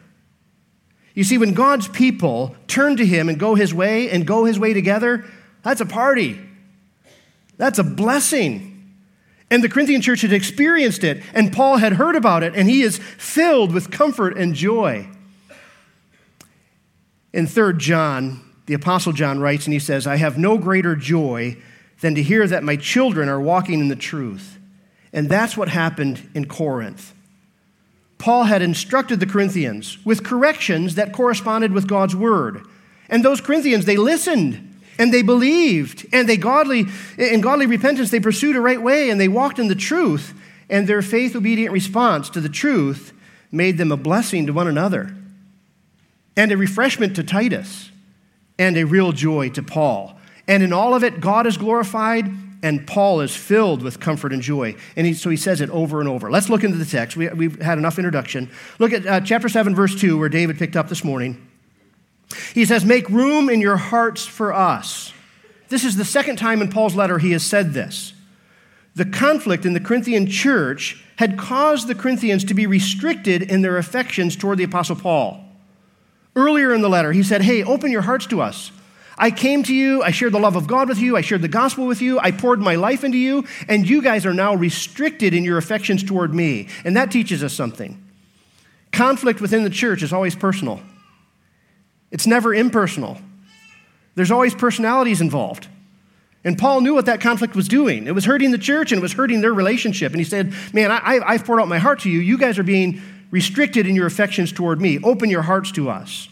You 1.16 1.24
see, 1.24 1.40
when 1.40 1.56
God's 1.56 1.88
people 1.88 2.56
turn 2.68 2.98
to 2.98 3.06
Him 3.08 3.30
and 3.30 3.40
go 3.40 3.56
His 3.56 3.74
way 3.74 4.12
and 4.12 4.28
go 4.28 4.46
His 4.46 4.60
way 4.60 4.72
together, 4.72 5.26
that's 5.64 5.82
a 5.82 5.88
party. 5.88 6.40
That's 7.58 7.80
a 7.80 7.84
blessing. 7.84 8.94
And 9.50 9.64
the 9.64 9.70
Corinthian 9.70 10.02
church 10.02 10.22
had 10.22 10.32
experienced 10.32 11.04
it, 11.04 11.24
and 11.34 11.52
Paul 11.52 11.78
had 11.78 11.94
heard 11.94 12.16
about 12.16 12.44
it, 12.44 12.54
and 12.56 12.70
he 12.70 12.84
is 12.84 13.00
filled 13.00 13.74
with 13.74 13.90
comfort 13.90 14.38
and 14.38 14.54
joy. 14.54 15.10
In 17.36 17.48
3 17.48 17.74
John, 17.76 18.40
the 18.66 18.76
Apostle 18.76 19.12
John 19.12 19.42
writes, 19.42 19.66
and 19.66 19.74
he 19.74 19.80
says, 19.80 20.08
I 20.08 20.16
have 20.16 20.38
no 20.38 20.58
greater 20.58 20.96
joy 20.96 21.58
than 22.00 22.16
to 22.16 22.24
hear 22.24 22.48
that 22.48 22.64
my 22.64 22.78
children 22.78 23.28
are 23.28 23.42
walking 23.42 23.82
in 23.82 23.90
the 23.90 23.96
truth. 23.98 24.58
And 25.12 25.30
that's 25.30 25.58
what 25.58 25.68
happened 25.68 26.30
in 26.34 26.48
Corinth. 26.48 27.14
Paul 28.20 28.46
had 28.46 28.62
instructed 28.62 29.20
the 29.20 29.26
Corinthians 29.26 29.98
with 30.06 30.24
corrections 30.24 30.96
that 30.96 31.12
corresponded 31.12 31.74
with 31.74 31.90
God's 31.90 32.16
word. 32.16 32.66
And 33.10 33.24
those 33.24 33.42
Corinthians, 33.42 33.84
they 33.84 33.98
listened 33.98 34.74
and 34.98 35.14
they 35.14 35.22
believed 35.22 36.08
and 36.14 36.30
they 36.30 36.38
godly 36.38 36.86
in 37.18 37.42
godly 37.42 37.66
repentance 37.66 38.12
they 38.12 38.20
pursued 38.22 38.56
a 38.56 38.62
right 38.62 38.82
way 38.82 39.10
and 39.10 39.20
they 39.20 39.28
walked 39.28 39.60
in 39.60 39.68
the 39.68 39.76
truth 39.76 40.34
and 40.70 40.88
their 40.88 41.02
faith 41.02 41.36
obedient 41.36 41.74
response 41.74 42.30
to 42.30 42.40
the 42.40 42.48
truth 42.48 43.12
made 43.52 43.78
them 43.78 43.92
a 43.92 43.98
blessing 43.98 44.46
to 44.46 44.54
one 44.54 44.70
another 44.70 45.14
and 46.38 46.52
a 46.52 46.58
refreshment 46.58 47.16
to 47.16 47.24
Titus 47.24 47.92
and 48.58 48.78
a 48.78 48.86
real 48.86 49.12
joy 49.12 49.50
to 49.50 49.64
Paul. 49.64 50.18
And 50.48 50.64
in 50.64 50.74
all 50.74 50.94
of 50.94 51.04
it 51.04 51.22
God 51.22 51.48
is 51.48 51.58
glorified 51.58 52.30
and 52.66 52.88
Paul 52.88 53.22
is 53.22 53.36
filled 53.36 53.84
with 53.84 54.00
comfort 54.00 54.34
and 54.34 54.42
joy. 54.42 54.76
And 54.96 55.06
he, 55.06 55.14
so 55.14 55.30
he 55.30 55.38
says 55.38 55.62
it 55.62 55.70
over 55.70 56.00
and 56.00 56.10
over. 56.10 56.32
Let's 56.32 56.50
look 56.50 56.64
into 56.64 56.80
the 56.80 56.86
text. 56.86 57.16
We, 57.16 57.26
have 57.26 57.62
had 57.62 57.78
enough 57.78 58.00
introduction. 58.00 58.50
Look 58.80 58.92
at 58.92 59.06
uh, 59.06 59.22
chapter 59.22 59.48
7, 59.48 59.76
verse 59.76 59.94
2, 59.94 60.18
where 60.18 60.30
David 60.30 60.58
picked 60.58 60.76
up 60.76 60.90
this 60.90 61.04
morning. 61.04 61.48
He 62.56 62.66
says, 62.66 62.84
Make 62.84 63.08
room 63.10 63.52
in 63.52 63.62
your 63.62 63.78
hearts 63.78 64.26
for 64.26 64.52
us. 64.52 65.14
This 65.70 65.84
is 65.84 65.96
the 65.96 66.06
second 66.06 66.38
time 66.38 66.60
in 66.60 66.70
Paul's 66.72 66.96
letter 66.96 67.20
he 67.20 67.34
has 67.34 67.46
said 67.46 67.74
this. 67.74 68.14
the 68.96 69.06
conflict 69.06 69.66
in 69.66 69.74
the 69.74 69.80
Corinthian 69.80 70.26
church 70.26 71.04
had 71.18 71.38
caused 71.38 71.88
the 71.88 71.94
Corinthians 71.94 72.44
to 72.46 72.56
be 72.56 72.66
restricted 72.66 73.44
in 73.44 73.62
their 73.62 73.78
affections 73.78 74.36
toward 74.36 74.58
the 74.58 74.64
Apostle 74.64 74.96
Paul. 74.96 75.45
Earlier 76.36 76.74
in 76.74 76.82
the 76.82 76.90
letter, 76.90 77.12
he 77.12 77.24
said, 77.24 77.42
Hey, 77.42 77.64
open 77.64 77.92
your 77.92 78.02
hearts 78.02 78.26
to 78.28 78.42
us. 78.42 78.72
I 79.18 79.32
came 79.32 79.64
to 79.64 79.74
you, 79.74 80.04
I 80.04 80.12
shared 80.12 80.34
the 80.34 80.40
love 80.40 80.58
of 80.58 80.68
God 80.68 80.90
with 80.90 81.00
you, 81.00 81.16
I 81.16 81.22
shared 81.22 81.42
the 81.42 81.48
gospel 81.48 81.88
with 81.88 82.02
you, 82.02 82.20
I 82.20 82.32
poured 82.32 82.60
my 82.60 82.76
life 82.76 83.06
into 83.06 83.18
you, 83.18 83.46
and 83.70 83.88
you 83.88 84.02
guys 84.02 84.26
are 84.26 84.34
now 84.34 84.54
restricted 84.54 85.34
in 85.34 85.46
your 85.46 85.58
affections 85.58 86.04
toward 86.04 86.34
me. 86.34 86.68
And 86.84 86.98
that 86.98 87.12
teaches 87.12 87.42
us 87.42 87.54
something. 87.54 88.02
Conflict 88.92 89.40
within 89.40 89.64
the 89.64 89.70
church 89.70 90.04
is 90.04 90.12
always 90.12 90.36
personal, 90.36 90.82
it's 92.12 92.28
never 92.28 92.54
impersonal. 92.54 93.18
There's 94.16 94.32
always 94.32 94.56
personalities 94.56 95.20
involved. 95.20 95.68
And 96.46 96.58
Paul 96.58 96.80
knew 96.80 96.94
what 96.94 97.08
that 97.08 97.20
conflict 97.20 97.54
was 97.54 97.68
doing. 97.68 98.08
It 98.08 98.16
was 98.16 98.24
hurting 98.24 98.52
the 98.52 98.58
church 98.58 98.94
and 98.94 99.00
it 99.00 99.02
was 99.02 99.12
hurting 99.12 99.42
their 99.42 99.54
relationship. 99.54 100.14
And 100.14 100.22
he 100.22 100.24
said, 100.24 100.54
Man, 100.74 100.90
I, 100.92 101.34
have 101.34 101.44
poured 101.44 101.60
out 101.60 101.68
my 101.68 101.80
heart 101.80 102.02
to 102.02 102.10
you. 102.10 102.20
You 102.20 102.38
guys 102.38 102.58
are 102.58 102.64
being 102.64 103.02
restricted 103.36 103.86
in 103.86 103.98
your 103.98 104.08
affections 104.08 104.54
toward 104.54 104.80
me. 104.80 104.98
Open 105.04 105.30
your 105.30 105.42
hearts 105.42 105.70
to 105.70 105.90
us. 105.90 106.30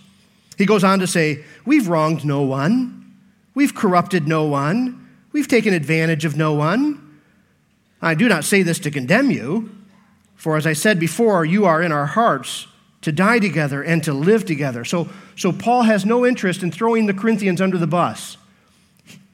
He 0.57 0.65
goes 0.65 0.85
on 0.85 0.99
to 0.99 1.05
say, 1.05 1.43
We've 1.65 1.89
wronged 1.89 2.23
no 2.23 2.43
one, 2.43 3.13
we've 3.53 3.75
corrupted 3.75 4.25
no 4.25 4.45
one, 4.45 5.05
we've 5.33 5.49
taken 5.49 5.73
advantage 5.73 6.23
of 6.23 6.37
no 6.37 6.53
one. 6.53 7.19
I 8.01 8.15
do 8.15 8.29
not 8.29 8.45
say 8.45 8.63
this 8.63 8.79
to 8.79 8.89
condemn 8.89 9.31
you, 9.31 9.69
for 10.37 10.55
as 10.55 10.65
I 10.65 10.71
said 10.71 10.97
before, 10.97 11.43
you 11.43 11.65
are 11.65 11.81
in 11.81 11.91
our 11.91 12.05
hearts 12.05 12.67
to 13.01 13.11
die 13.11 13.39
together 13.39 13.83
and 13.83 14.01
to 14.05 14.13
live 14.13 14.45
together. 14.45 14.85
So, 14.85 15.09
so 15.35 15.51
Paul 15.51 15.83
has 15.83 16.05
no 16.05 16.25
interest 16.25 16.63
in 16.63 16.71
throwing 16.71 17.07
the 17.07 17.13
Corinthians 17.13 17.59
under 17.59 17.77
the 17.77 17.85
bus. 17.85 18.37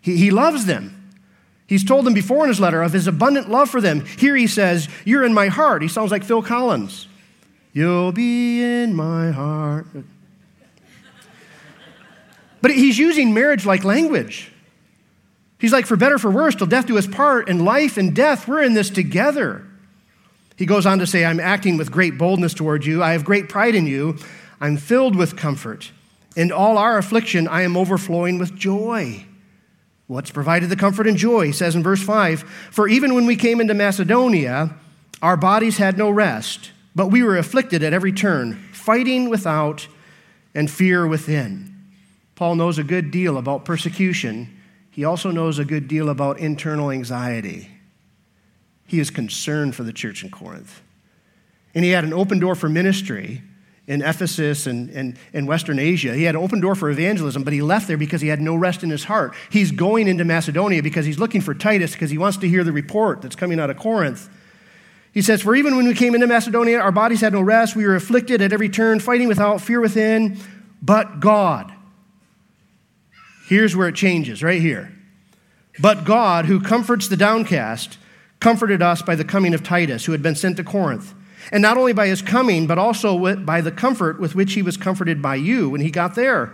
He, 0.01 0.17
he 0.17 0.31
loves 0.31 0.65
them. 0.65 0.95
He's 1.67 1.85
told 1.85 2.07
them 2.07 2.15
before 2.15 2.45
in 2.45 2.49
his 2.49 2.59
letter 2.59 2.81
of 2.81 2.93
his 2.93 3.05
abundant 3.05 3.47
love 3.47 3.69
for 3.69 3.79
them. 3.79 4.05
Here 4.05 4.35
he 4.35 4.47
says, 4.47 4.89
You're 5.05 5.23
in 5.23 5.35
my 5.35 5.49
heart. 5.49 5.83
He 5.83 5.87
sounds 5.87 6.09
like 6.09 6.23
Phil 6.23 6.41
Collins. 6.41 7.08
You'll 7.73 8.11
be 8.11 8.61
in 8.63 8.95
my 8.95 9.31
heart. 9.31 9.87
But 12.61 12.71
he's 12.71 12.97
using 12.97 13.33
marriage 13.33 13.65
like 13.65 13.83
language. 13.83 14.51
He's 15.59 15.71
like, 15.71 15.85
For 15.85 15.95
better, 15.95 16.17
for 16.17 16.31
worse, 16.31 16.55
till 16.55 16.67
death 16.67 16.87
do 16.87 16.97
us 16.97 17.07
part, 17.07 17.49
and 17.49 17.63
life 17.63 17.97
and 17.97 18.15
death, 18.15 18.47
we're 18.47 18.63
in 18.63 18.73
this 18.73 18.89
together. 18.89 19.65
He 20.57 20.65
goes 20.65 20.85
on 20.85 20.99
to 20.99 21.07
say, 21.07 21.23
I'm 21.23 21.39
acting 21.39 21.77
with 21.77 21.89
great 21.89 22.17
boldness 22.17 22.53
toward 22.53 22.85
you. 22.85 23.01
I 23.01 23.13
have 23.13 23.23
great 23.23 23.47
pride 23.47 23.75
in 23.75 23.87
you. 23.87 24.17
I'm 24.59 24.75
filled 24.75 25.15
with 25.15 25.37
comfort. 25.37 25.91
In 26.35 26.51
all 26.51 26.77
our 26.77 26.97
affliction, 26.97 27.47
I 27.47 27.61
am 27.61 27.77
overflowing 27.77 28.39
with 28.39 28.55
joy. 28.55 29.25
What's 30.07 30.31
provided 30.31 30.69
the 30.69 30.75
comfort 30.75 31.07
and 31.07 31.17
joy? 31.17 31.45
He 31.45 31.51
says 31.51 31.75
in 31.75 31.83
verse 31.83 32.03
5 32.03 32.41
For 32.71 32.89
even 32.89 33.13
when 33.13 33.25
we 33.25 33.35
came 33.35 33.61
into 33.61 33.73
Macedonia, 33.73 34.75
our 35.21 35.37
bodies 35.37 35.77
had 35.77 35.97
no 35.97 36.09
rest, 36.09 36.71
but 36.99 37.11
we 37.11 37.23
were 37.23 37.37
afflicted 37.37 37.81
at 37.81 37.93
every 37.93 38.11
turn, 38.11 38.55
fighting 38.73 39.29
without 39.29 39.87
and 40.53 40.69
fear 40.69 41.07
within. 41.07 41.73
Paul 42.35 42.55
knows 42.55 42.77
a 42.77 42.83
good 42.83 43.09
deal 43.09 43.37
about 43.37 43.63
persecution. 43.63 44.53
He 44.91 45.05
also 45.05 45.31
knows 45.31 45.59
a 45.59 45.63
good 45.63 45.87
deal 45.87 46.09
about 46.09 46.39
internal 46.39 46.91
anxiety. 46.91 47.69
He 48.85 48.99
is 48.99 49.11
concerned 49.11 49.75
for 49.75 49.83
the 49.83 49.93
church 49.93 50.25
in 50.25 50.29
Corinth. 50.29 50.81
And 51.73 51.85
he 51.85 51.91
had 51.91 52.03
an 52.03 52.11
open 52.11 52.37
door 52.37 52.53
for 52.53 52.67
ministry 52.67 53.43
in 53.87 54.01
Ephesus 54.01 54.67
and, 54.67 54.89
and, 54.89 55.17
and 55.31 55.47
Western 55.47 55.79
Asia. 55.79 56.13
He 56.13 56.23
had 56.23 56.35
an 56.35 56.41
open 56.41 56.59
door 56.59 56.75
for 56.75 56.89
evangelism, 56.89 57.45
but 57.45 57.53
he 57.53 57.61
left 57.61 57.87
there 57.87 57.95
because 57.95 58.19
he 58.19 58.27
had 58.27 58.41
no 58.41 58.57
rest 58.57 58.83
in 58.83 58.89
his 58.89 59.05
heart. 59.05 59.33
He's 59.49 59.71
going 59.71 60.09
into 60.09 60.25
Macedonia 60.25 60.83
because 60.83 61.05
he's 61.05 61.17
looking 61.17 61.39
for 61.39 61.53
Titus 61.53 61.93
because 61.93 62.09
he 62.09 62.17
wants 62.17 62.35
to 62.39 62.49
hear 62.49 62.65
the 62.65 62.73
report 62.73 63.21
that's 63.21 63.37
coming 63.37 63.57
out 63.57 63.69
of 63.69 63.77
Corinth. 63.77 64.29
He 65.19 65.23
says, 65.23 65.41
For 65.41 65.53
even 65.53 65.75
when 65.75 65.85
we 65.85 65.95
came 65.95 66.15
into 66.15 66.27
Macedonia, 66.27 66.79
our 66.79 66.93
bodies 66.93 67.19
had 67.19 67.33
no 67.33 67.41
rest. 67.41 67.75
We 67.75 67.85
were 67.85 67.97
afflicted 67.97 68.41
at 68.41 68.53
every 68.53 68.69
turn, 68.69 69.01
fighting 69.01 69.27
without 69.27 69.59
fear 69.59 69.81
within, 69.81 70.39
but 70.81 71.19
God. 71.19 71.73
Here's 73.49 73.75
where 73.75 73.89
it 73.89 73.95
changes, 73.95 74.41
right 74.41 74.61
here. 74.61 74.95
But 75.77 76.05
God, 76.05 76.45
who 76.45 76.61
comforts 76.61 77.09
the 77.09 77.17
downcast, 77.17 77.97
comforted 78.39 78.81
us 78.81 79.01
by 79.01 79.15
the 79.15 79.25
coming 79.25 79.53
of 79.53 79.61
Titus, 79.61 80.05
who 80.05 80.13
had 80.13 80.23
been 80.23 80.35
sent 80.35 80.55
to 80.55 80.63
Corinth. 80.63 81.13
And 81.51 81.61
not 81.61 81.77
only 81.77 81.91
by 81.91 82.07
his 82.07 82.21
coming, 82.21 82.65
but 82.65 82.77
also 82.77 83.35
by 83.35 83.59
the 83.59 83.73
comfort 83.73 84.21
with 84.21 84.35
which 84.35 84.53
he 84.53 84.61
was 84.61 84.77
comforted 84.77 85.21
by 85.21 85.35
you 85.35 85.69
when 85.69 85.81
he 85.81 85.91
got 85.91 86.15
there. 86.15 86.53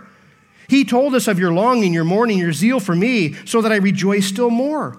He 0.66 0.84
told 0.84 1.14
us 1.14 1.28
of 1.28 1.38
your 1.38 1.52
longing, 1.52 1.94
your 1.94 2.02
mourning, 2.02 2.38
your 2.38 2.52
zeal 2.52 2.80
for 2.80 2.96
me, 2.96 3.34
so 3.44 3.62
that 3.62 3.70
I 3.70 3.76
rejoice 3.76 4.26
still 4.26 4.50
more. 4.50 4.98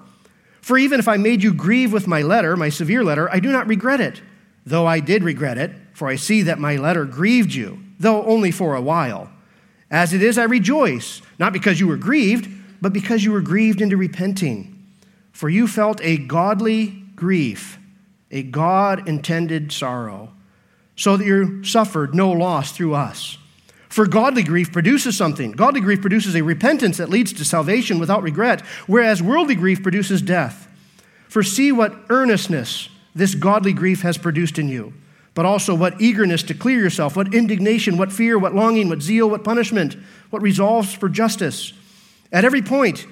For 0.68 0.76
even 0.76 1.00
if 1.00 1.08
I 1.08 1.16
made 1.16 1.42
you 1.42 1.54
grieve 1.54 1.94
with 1.94 2.06
my 2.06 2.20
letter, 2.20 2.54
my 2.54 2.68
severe 2.68 3.02
letter, 3.02 3.26
I 3.32 3.40
do 3.40 3.50
not 3.50 3.66
regret 3.66 4.02
it, 4.02 4.20
though 4.66 4.84
I 4.84 5.00
did 5.00 5.24
regret 5.24 5.56
it, 5.56 5.72
for 5.94 6.08
I 6.08 6.16
see 6.16 6.42
that 6.42 6.58
my 6.58 6.76
letter 6.76 7.06
grieved 7.06 7.54
you, 7.54 7.82
though 7.98 8.22
only 8.24 8.50
for 8.50 8.74
a 8.74 8.82
while. 8.82 9.30
As 9.90 10.12
it 10.12 10.22
is, 10.22 10.36
I 10.36 10.44
rejoice, 10.44 11.22
not 11.38 11.54
because 11.54 11.80
you 11.80 11.88
were 11.88 11.96
grieved, 11.96 12.50
but 12.82 12.92
because 12.92 13.24
you 13.24 13.32
were 13.32 13.40
grieved 13.40 13.80
into 13.80 13.96
repenting. 13.96 14.84
For 15.32 15.48
you 15.48 15.66
felt 15.66 16.02
a 16.02 16.18
godly 16.18 17.02
grief 17.16 17.78
a 18.30 18.42
God 18.42 19.08
intended 19.08 19.72
sorrow, 19.72 20.34
so 20.96 21.16
that 21.16 21.24
you 21.24 21.64
suffered 21.64 22.14
no 22.14 22.30
loss 22.30 22.72
through 22.72 22.92
us. 22.92 23.38
For 23.98 24.06
godly 24.06 24.44
grief 24.44 24.70
produces 24.70 25.16
something. 25.16 25.50
Godly 25.50 25.80
grief 25.80 26.00
produces 26.00 26.36
a 26.36 26.44
repentance 26.44 26.98
that 26.98 27.10
leads 27.10 27.32
to 27.32 27.44
salvation 27.44 27.98
without 27.98 28.22
regret, 28.22 28.60
whereas 28.86 29.20
worldly 29.20 29.56
grief 29.56 29.82
produces 29.82 30.22
death. 30.22 30.68
For 31.28 31.42
see 31.42 31.72
what 31.72 31.96
earnestness 32.08 32.90
this 33.16 33.34
godly 33.34 33.72
grief 33.72 34.02
has 34.02 34.16
produced 34.16 34.56
in 34.56 34.68
you, 34.68 34.92
but 35.34 35.46
also 35.46 35.74
what 35.74 36.00
eagerness 36.00 36.44
to 36.44 36.54
clear 36.54 36.78
yourself, 36.78 37.16
what 37.16 37.34
indignation, 37.34 37.98
what 37.98 38.12
fear, 38.12 38.38
what 38.38 38.54
longing, 38.54 38.88
what 38.88 39.02
zeal, 39.02 39.28
what 39.28 39.42
punishment, 39.42 39.96
what 40.30 40.42
resolves 40.42 40.94
for 40.94 41.08
justice. 41.08 41.72
At 42.30 42.44
every 42.44 42.62
point, 42.62 43.04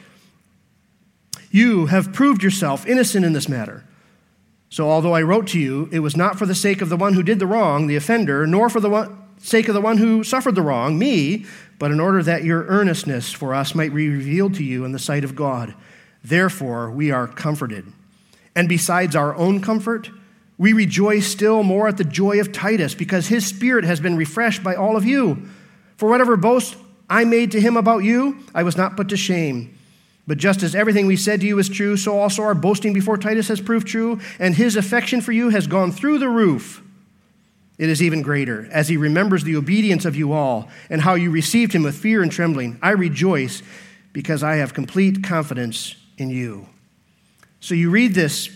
you 1.50 1.86
have 1.86 2.12
proved 2.12 2.44
yourself 2.44 2.86
innocent 2.86 3.24
in 3.24 3.32
this 3.32 3.48
matter. 3.48 3.82
So, 4.70 4.88
although 4.88 5.14
I 5.16 5.22
wrote 5.22 5.48
to 5.48 5.58
you, 5.58 5.88
it 5.90 5.98
was 5.98 6.16
not 6.16 6.38
for 6.38 6.46
the 6.46 6.54
sake 6.54 6.80
of 6.80 6.90
the 6.90 6.96
one 6.96 7.14
who 7.14 7.24
did 7.24 7.40
the 7.40 7.46
wrong, 7.48 7.88
the 7.88 7.96
offender, 7.96 8.46
nor 8.46 8.70
for 8.70 8.78
the 8.78 8.90
one, 8.90 9.25
sake 9.38 9.68
of 9.68 9.74
the 9.74 9.80
one 9.80 9.98
who 9.98 10.24
suffered 10.24 10.54
the 10.54 10.62
wrong, 10.62 10.98
me, 10.98 11.44
but 11.78 11.90
in 11.90 12.00
order 12.00 12.22
that 12.22 12.44
your 12.44 12.64
earnestness 12.64 13.32
for 13.32 13.54
us 13.54 13.74
might 13.74 13.94
be 13.94 14.08
revealed 14.08 14.54
to 14.54 14.64
you 14.64 14.84
in 14.84 14.92
the 14.92 14.98
sight 14.98 15.24
of 15.24 15.36
God. 15.36 15.74
Therefore, 16.24 16.90
we 16.90 17.10
are 17.10 17.28
comforted. 17.28 17.86
And 18.54 18.68
besides 18.68 19.14
our 19.14 19.34
own 19.34 19.60
comfort, 19.60 20.10
we 20.58 20.72
rejoice 20.72 21.26
still 21.26 21.62
more 21.62 21.86
at 21.86 21.98
the 21.98 22.04
joy 22.04 22.40
of 22.40 22.50
Titus, 22.52 22.94
because 22.94 23.28
his 23.28 23.46
spirit 23.46 23.84
has 23.84 24.00
been 24.00 24.16
refreshed 24.16 24.64
by 24.64 24.74
all 24.74 24.96
of 24.96 25.04
you. 25.04 25.48
For 25.98 26.08
whatever 26.08 26.36
boast 26.36 26.76
I 27.08 27.24
made 27.24 27.52
to 27.52 27.60
him 27.60 27.76
about 27.76 28.04
you, 28.04 28.38
I 28.54 28.62
was 28.62 28.76
not 28.76 28.96
put 28.96 29.10
to 29.10 29.16
shame. 29.16 29.76
But 30.26 30.38
just 30.38 30.62
as 30.62 30.74
everything 30.74 31.06
we 31.06 31.16
said 31.16 31.40
to 31.40 31.46
you 31.46 31.58
is 31.58 31.68
true, 31.68 31.96
so 31.96 32.18
also 32.18 32.42
our 32.42 32.54
boasting 32.54 32.92
before 32.92 33.16
Titus 33.16 33.48
has 33.48 33.60
proved 33.60 33.86
true, 33.86 34.18
and 34.38 34.54
his 34.54 34.76
affection 34.76 35.20
for 35.20 35.32
you 35.32 35.50
has 35.50 35.66
gone 35.66 35.92
through 35.92 36.18
the 36.18 36.28
roof. 36.28 36.82
It 37.78 37.88
is 37.88 38.02
even 38.02 38.22
greater, 38.22 38.68
as 38.70 38.88
he 38.88 38.96
remembers 38.96 39.44
the 39.44 39.56
obedience 39.56 40.04
of 40.04 40.16
you 40.16 40.32
all 40.32 40.68
and 40.88 41.02
how 41.02 41.14
you 41.14 41.30
received 41.30 41.74
him 41.74 41.82
with 41.82 41.96
fear 41.96 42.22
and 42.22 42.32
trembling. 42.32 42.78
I 42.82 42.90
rejoice 42.90 43.62
because 44.12 44.42
I 44.42 44.56
have 44.56 44.72
complete 44.72 45.22
confidence 45.22 45.94
in 46.16 46.30
you. 46.30 46.68
So 47.60 47.74
you 47.74 47.90
read 47.90 48.14
this 48.14 48.48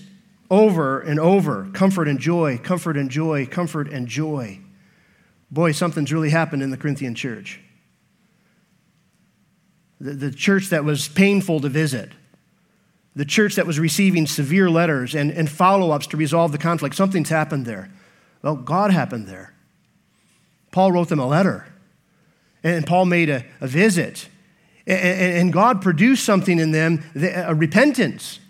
over 0.51 1.01
and 1.01 1.21
over 1.21 1.69
comfort 1.73 2.09
and 2.09 2.19
joy, 2.19 2.59
comfort 2.59 2.97
and 2.97 3.11
joy, 3.11 3.47
comfort 3.47 3.89
and 3.93 4.07
joy. 4.07 4.61
Boy, 5.51 5.73
something's 5.73 6.13
really 6.13 6.31
happened 6.31 6.63
in 6.63 6.71
the 6.71 6.77
Corinthian 6.77 7.15
church 7.15 7.61
the, 10.01 10.13
the 10.15 10.31
church 10.31 10.69
that 10.71 10.85
was 10.85 11.09
painful 11.09 11.61
to 11.61 11.69
visit, 11.69 12.11
the 13.15 13.25
church 13.25 13.57
that 13.57 13.67
was 13.67 13.79
receiving 13.79 14.27
severe 14.27 14.71
letters 14.71 15.15
and, 15.15 15.31
and 15.31 15.51
follow 15.51 15.91
ups 15.91 16.07
to 16.09 16.17
resolve 16.17 16.53
the 16.53 16.59
conflict. 16.59 16.95
Something's 16.95 17.29
happened 17.29 17.67
there. 17.67 17.91
Well, 18.43 18.57
God 18.57 18.91
happened 18.91 19.27
there. 19.27 19.55
Paul 20.71 20.93
wrote 20.93 21.09
them 21.09 21.19
a 21.19 21.27
letter, 21.27 21.67
and 22.63 22.87
Paul 22.87 23.07
made 23.07 23.29
a, 23.29 23.45
a 23.61 23.67
visit. 23.67 24.29
And, 24.87 25.53
God 25.53 25.83
produced 25.83 26.25
something 26.25 26.59
in 26.59 26.73
them, 26.73 27.05
a 27.15 27.55
repentance. 27.55 28.41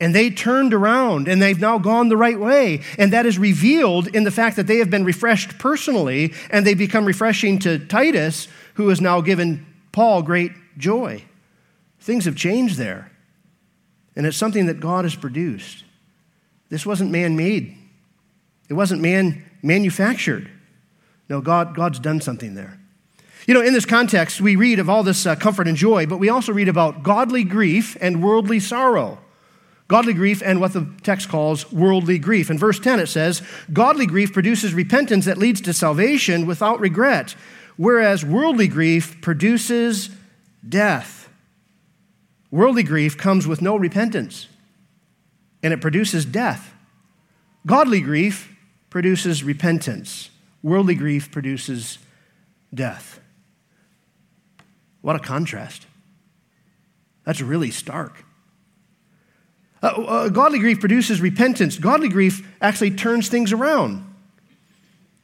And 0.00 0.14
they 0.14 0.30
turned 0.30 0.72
around 0.72 1.28
and 1.28 1.42
they've 1.42 1.60
now 1.60 1.78
gone 1.78 2.08
the 2.08 2.16
right 2.16 2.38
way. 2.38 2.82
And 2.98 3.12
that 3.12 3.26
is 3.26 3.38
revealed 3.38 4.08
in 4.08 4.24
the 4.24 4.30
fact 4.30 4.56
that 4.56 4.66
they 4.66 4.78
have 4.78 4.90
been 4.90 5.04
refreshed 5.04 5.58
personally 5.58 6.32
and 6.50 6.66
they 6.66 6.74
become 6.74 7.04
refreshing 7.04 7.58
to 7.60 7.78
Titus, 7.78 8.48
who 8.74 8.88
has 8.88 9.00
now 9.00 9.20
given 9.20 9.66
Paul 9.92 10.22
great 10.22 10.52
joy. 10.78 11.22
Things 12.00 12.24
have 12.24 12.34
changed 12.34 12.78
there. 12.78 13.12
And 14.16 14.26
it's 14.26 14.36
something 14.36 14.66
that 14.66 14.80
God 14.80 15.04
has 15.04 15.14
produced. 15.14 15.84
This 16.68 16.86
wasn't 16.86 17.10
man 17.10 17.36
made, 17.36 17.76
it 18.72 18.74
wasn't 18.74 19.02
man 19.02 19.44
manufactured. 19.62 20.48
No, 21.28 21.42
God, 21.42 21.74
God's 21.74 21.98
done 21.98 22.22
something 22.22 22.54
there. 22.54 22.78
You 23.46 23.52
know, 23.52 23.60
in 23.60 23.74
this 23.74 23.84
context, 23.84 24.40
we 24.40 24.56
read 24.56 24.78
of 24.78 24.88
all 24.88 25.02
this 25.02 25.26
uh, 25.26 25.36
comfort 25.36 25.68
and 25.68 25.76
joy, 25.76 26.06
but 26.06 26.16
we 26.16 26.30
also 26.30 26.54
read 26.54 26.70
about 26.70 27.02
godly 27.02 27.44
grief 27.44 27.98
and 28.00 28.22
worldly 28.22 28.60
sorrow. 28.60 29.18
Godly 29.88 30.14
grief 30.14 30.42
and 30.42 30.58
what 30.58 30.72
the 30.72 30.88
text 31.02 31.28
calls 31.28 31.70
worldly 31.70 32.18
grief. 32.18 32.48
In 32.48 32.56
verse 32.56 32.80
10, 32.80 32.98
it 32.98 33.08
says, 33.08 33.42
Godly 33.70 34.06
grief 34.06 34.32
produces 34.32 34.72
repentance 34.72 35.26
that 35.26 35.36
leads 35.36 35.60
to 35.60 35.74
salvation 35.74 36.46
without 36.46 36.80
regret, 36.80 37.36
whereas 37.76 38.24
worldly 38.24 38.68
grief 38.68 39.20
produces 39.20 40.08
death. 40.66 41.28
Worldly 42.50 42.84
grief 42.84 43.18
comes 43.18 43.46
with 43.46 43.60
no 43.60 43.76
repentance, 43.76 44.48
and 45.62 45.74
it 45.74 45.82
produces 45.82 46.24
death. 46.24 46.72
Godly 47.66 48.00
grief 48.00 48.48
produces 48.92 49.42
repentance, 49.42 50.28
worldly 50.62 50.94
grief 50.94 51.30
produces 51.30 51.96
death. 52.74 53.20
What 55.00 55.16
a 55.16 55.18
contrast. 55.18 55.86
That's 57.24 57.40
really 57.40 57.70
stark. 57.70 58.22
Uh, 59.82 59.86
uh, 59.86 60.28
godly 60.28 60.58
grief 60.58 60.78
produces 60.78 61.22
repentance. 61.22 61.78
Godly 61.78 62.10
grief 62.10 62.46
actually 62.60 62.90
turns 62.90 63.28
things 63.28 63.50
around. 63.50 64.04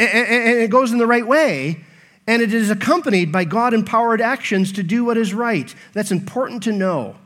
And, 0.01 0.09
and, 0.09 0.27
and 0.27 0.59
it 0.61 0.71
goes 0.71 0.91
in 0.91 0.97
the 0.97 1.07
right 1.07 1.27
way, 1.27 1.85
and 2.27 2.41
it 2.41 2.55
is 2.55 2.71
accompanied 2.71 3.31
by 3.31 3.45
God 3.45 3.75
empowered 3.75 4.23
actions 4.23 4.73
to 4.73 4.83
do 4.83 5.05
what 5.05 5.19
is 5.19 5.35
right. 5.35 5.75
That's 5.93 6.11
important 6.11 6.63
to 6.63 6.73
know. 6.73 7.17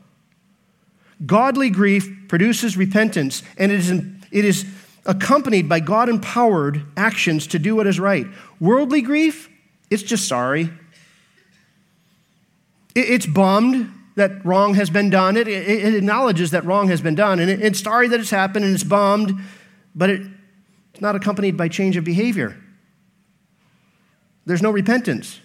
Godly 1.24 1.70
grief 1.70 2.10
produces 2.26 2.76
repentance, 2.76 3.44
and 3.56 3.70
it 3.70 3.78
is, 3.78 3.90
it 4.32 4.44
is 4.44 4.66
accompanied 5.04 5.68
by 5.68 5.80
God 5.80 6.08
empowered 6.08 6.84
actions 6.96 7.46
to 7.48 7.58
do 7.58 7.74
what 7.74 7.86
is 7.86 7.98
right. 7.98 8.26
Worldly 8.60 9.02
grief, 9.02 9.48
it's 9.90 10.02
just 10.02 10.28
sorry. 10.28 10.70
It's 12.94 13.26
bummed 13.26 13.92
that 14.16 14.44
wrong 14.44 14.74
has 14.74 14.90
been 14.90 15.10
done. 15.10 15.36
It, 15.36 15.48
it, 15.48 15.68
it 15.68 15.94
acknowledges 15.94 16.50
that 16.50 16.64
wrong 16.64 16.88
has 16.88 17.00
been 17.00 17.14
done, 17.14 17.40
and 17.40 17.50
it, 17.50 17.62
it's 17.62 17.80
sorry 17.80 18.08
that 18.08 18.20
it's 18.20 18.30
happened, 18.30 18.64
and 18.64 18.74
it's 18.74 18.84
bummed, 18.84 19.32
but 19.94 20.10
it's 20.10 21.00
not 21.00 21.16
accompanied 21.16 21.56
by 21.56 21.68
change 21.68 21.96
of 21.96 22.04
behavior. 22.04 22.56
There's 24.44 24.62
no 24.62 24.70
repentance. 24.70 25.40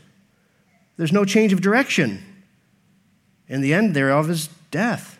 There's 0.97 1.13
no 1.13 1.23
change 1.23 1.53
of 1.53 1.61
direction. 1.61 2.23
And 3.47 3.63
the 3.63 3.73
end 3.73 3.93
thereof 3.95 4.29
is 4.29 4.49
death. 4.71 5.19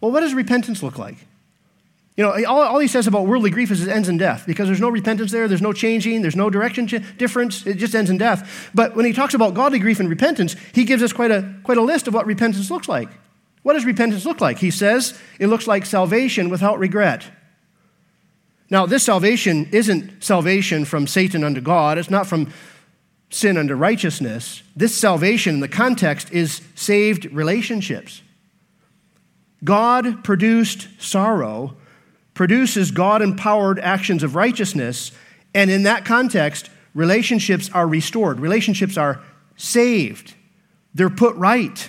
Well, 0.00 0.12
what 0.12 0.20
does 0.20 0.34
repentance 0.34 0.82
look 0.82 0.98
like? 0.98 1.16
You 2.20 2.26
know, 2.26 2.44
all, 2.44 2.60
all, 2.60 2.78
he 2.80 2.86
says 2.86 3.06
about 3.06 3.24
worldly 3.26 3.48
grief 3.48 3.70
is 3.70 3.80
it 3.80 3.90
ends 3.90 4.06
in 4.06 4.18
death 4.18 4.44
because 4.46 4.68
there's 4.68 4.78
no 4.78 4.90
repentance 4.90 5.32
there, 5.32 5.48
there's 5.48 5.62
no 5.62 5.72
changing, 5.72 6.20
there's 6.20 6.36
no 6.36 6.50
direction 6.50 6.86
ch- 6.86 7.00
difference, 7.16 7.66
it 7.66 7.78
just 7.78 7.94
ends 7.94 8.10
in 8.10 8.18
death. 8.18 8.70
But 8.74 8.94
when 8.94 9.06
he 9.06 9.14
talks 9.14 9.32
about 9.32 9.54
godly 9.54 9.78
grief 9.78 10.00
and 10.00 10.06
repentance, 10.06 10.54
he 10.74 10.84
gives 10.84 11.02
us 11.02 11.14
quite 11.14 11.30
a, 11.30 11.54
quite 11.62 11.78
a 11.78 11.82
list 11.82 12.08
of 12.08 12.12
what 12.12 12.26
repentance 12.26 12.70
looks 12.70 12.90
like. 12.90 13.08
What 13.62 13.72
does 13.72 13.86
repentance 13.86 14.26
look 14.26 14.38
like? 14.38 14.58
He 14.58 14.70
says 14.70 15.18
it 15.38 15.46
looks 15.46 15.66
like 15.66 15.86
salvation 15.86 16.50
without 16.50 16.78
regret. 16.78 17.24
Now, 18.68 18.84
this 18.84 19.02
salvation 19.02 19.70
isn't 19.72 20.22
salvation 20.22 20.84
from 20.84 21.06
Satan 21.06 21.42
unto 21.42 21.62
God, 21.62 21.96
it's 21.96 22.10
not 22.10 22.26
from 22.26 22.52
sin 23.30 23.56
unto 23.56 23.74
righteousness. 23.74 24.62
This 24.76 24.94
salvation, 24.94 25.54
in 25.54 25.60
the 25.60 25.68
context, 25.68 26.30
is 26.32 26.60
saved 26.74 27.32
relationships. 27.32 28.20
God 29.64 30.22
produced 30.22 30.88
sorrow 30.98 31.76
produces 32.34 32.90
God 32.90 33.22
empowered 33.22 33.78
actions 33.78 34.22
of 34.22 34.34
righteousness. 34.34 35.12
And 35.54 35.70
in 35.70 35.82
that 35.84 36.04
context, 36.04 36.70
relationships 36.94 37.70
are 37.72 37.86
restored, 37.86 38.40
relationships 38.40 38.96
are 38.96 39.20
saved, 39.56 40.34
they're 40.94 41.10
put 41.10 41.36
right. 41.36 41.88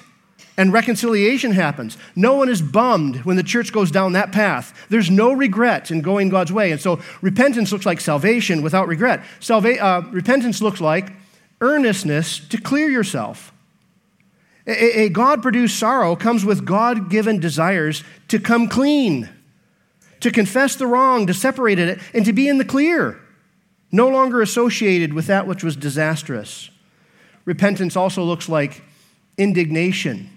And 0.57 0.74
reconciliation 0.74 1.53
happens. 1.53 1.98
No 2.15 2.36
one 2.36 2.50
is 2.50 2.62
bummed 2.62 3.24
when 3.24 3.38
the 3.38 3.41
church 3.41 3.71
goes 3.71 3.89
down 3.89 4.13
that 4.13 4.31
path. 4.31 4.86
There's 4.89 5.10
no 5.10 5.31
regret 5.31 5.89
in 5.89 6.01
going 6.01 6.29
God's 6.29 6.51
way. 6.51 6.71
And 6.71 6.79
so 6.79 7.00
repentance 7.21 7.71
looks 7.71 7.86
like 7.86 8.01
salvation 8.01 8.62
without 8.62 8.88
regret. 8.88 9.24
Salva- 9.39 9.79
uh, 9.79 10.01
repentance 10.12 10.62
looks 10.62 10.81
like 10.81 11.13
earnestness 11.61 12.39
to 12.50 12.59
clear 12.59 12.89
yourself. 12.89 13.53
A, 14.68 15.03
a 15.03 15.09
God 15.09 15.42
produced 15.42 15.79
sorrow 15.79 16.16
comes 16.16 16.46
with 16.46 16.66
God 16.66 17.09
given 17.09 17.39
desires 17.39 18.03
to 18.27 18.37
come 18.37 18.68
clean 18.68 19.29
to 20.22 20.31
confess 20.31 20.75
the 20.75 20.88
wrong, 20.88 21.27
to 21.27 21.34
separate 21.34 21.79
it, 21.79 22.00
and 22.14 22.25
to 22.25 22.34
be 22.34 22.48
in 22.48 22.57
the 22.57 22.66
clear, 22.66 23.20
no 23.92 24.07
longer 24.07 24.42
associated 24.42 25.14
with 25.14 25.27
that 25.27 25.46
which 25.46 25.64
was 25.64 25.75
disastrous. 25.75 26.70
Repentance 27.46 27.96
also 27.96 28.24
looks 28.24 28.48
like 28.48 28.84
indignation, 29.38 30.29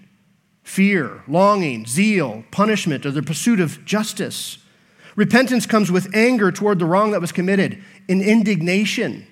fear, 0.63 1.23
longing, 1.27 1.85
zeal, 1.85 2.43
punishment, 2.51 3.05
or 3.05 3.11
the 3.11 3.23
pursuit 3.23 3.59
of 3.59 3.85
justice. 3.85 4.57
Repentance 5.15 5.65
comes 5.65 5.91
with 5.91 6.13
anger 6.13 6.51
toward 6.51 6.79
the 6.79 6.85
wrong 6.85 7.11
that 7.11 7.21
was 7.21 7.31
committed, 7.31 7.81
in 8.07 8.21
indignation. 8.21 9.25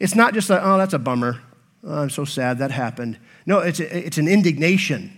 It's 0.00 0.14
not 0.14 0.34
just 0.34 0.50
like, 0.50 0.60
oh, 0.62 0.78
that's 0.78 0.94
a 0.94 0.98
bummer. 0.98 1.40
Oh, 1.84 2.02
I'm 2.02 2.10
so 2.10 2.24
sad 2.24 2.58
that 2.58 2.70
happened. 2.70 3.18
No, 3.44 3.60
it's, 3.60 3.78
it's 3.78 4.18
an 4.18 4.26
indignation. 4.26 5.15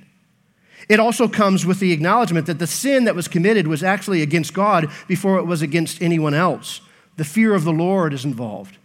It 0.88 1.00
also 1.00 1.28
comes 1.28 1.66
with 1.66 1.80
the 1.80 1.92
acknowledgement 1.92 2.46
that 2.46 2.58
the 2.58 2.66
sin 2.66 3.04
that 3.04 3.14
was 3.14 3.28
committed 3.28 3.66
was 3.66 3.82
actually 3.82 4.22
against 4.22 4.54
God 4.54 4.90
before 5.06 5.38
it 5.38 5.44
was 5.44 5.60
against 5.60 6.00
anyone 6.00 6.34
else. 6.34 6.80
The 7.16 7.24
fear 7.24 7.54
of 7.54 7.64
the 7.64 7.72
Lord 7.72 8.12
is 8.12 8.24
involved. 8.24 8.78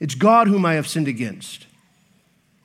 It's 0.00 0.14
God 0.14 0.48
whom 0.48 0.66
I 0.66 0.74
have 0.74 0.88
sinned 0.88 1.08
against. 1.08 1.66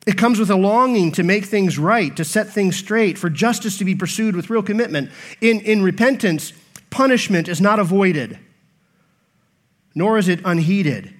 It 0.08 0.18
comes 0.18 0.40
with 0.40 0.50
a 0.50 0.56
longing 0.56 1.12
to 1.12 1.24
make 1.24 1.46
things 1.46 1.78
right, 1.78 2.16
to 2.16 2.26
set 2.26 2.50
things 2.50 2.76
straight, 2.76 3.20
for 3.20 3.30
justice 3.30 3.78
to 3.78 3.86
be 3.86 3.94
pursued 3.94 4.36
with 4.36 4.50
real 4.50 4.64
commitment. 4.64 5.12
In, 5.42 5.60
in 5.60 5.84
repentance, 5.84 6.54
punishment 6.90 7.48
is 7.48 7.62
not 7.62 7.80
avoided, 7.80 8.40
nor 9.94 10.18
is 10.18 10.28
it 10.28 10.42
unheeded. 10.44 11.14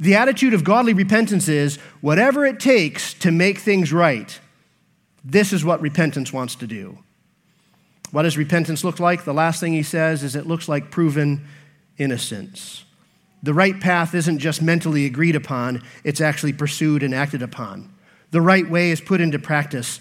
The 0.00 0.14
attitude 0.14 0.54
of 0.54 0.64
godly 0.64 0.94
repentance 0.94 1.48
is 1.48 1.76
whatever 2.00 2.46
it 2.46 2.60
takes 2.60 3.12
to 3.14 3.30
make 3.30 3.58
things 3.58 3.92
right. 3.92 4.40
This 5.28 5.52
is 5.52 5.62
what 5.62 5.82
repentance 5.82 6.32
wants 6.32 6.54
to 6.54 6.66
do. 6.66 6.98
What 8.12 8.22
does 8.22 8.38
repentance 8.38 8.82
look 8.82 8.98
like? 8.98 9.24
The 9.24 9.34
last 9.34 9.60
thing 9.60 9.74
he 9.74 9.82
says 9.82 10.22
is 10.22 10.34
it 10.34 10.46
looks 10.46 10.70
like 10.70 10.90
proven 10.90 11.46
innocence. 11.98 12.84
The 13.42 13.52
right 13.52 13.78
path 13.78 14.14
isn't 14.14 14.38
just 14.38 14.62
mentally 14.62 15.04
agreed 15.04 15.36
upon, 15.36 15.82
it's 16.02 16.22
actually 16.22 16.54
pursued 16.54 17.02
and 17.02 17.14
acted 17.14 17.42
upon. 17.42 17.92
The 18.30 18.40
right 18.40 18.68
way 18.68 18.90
is 18.90 19.02
put 19.02 19.20
into 19.20 19.38
practice. 19.38 20.00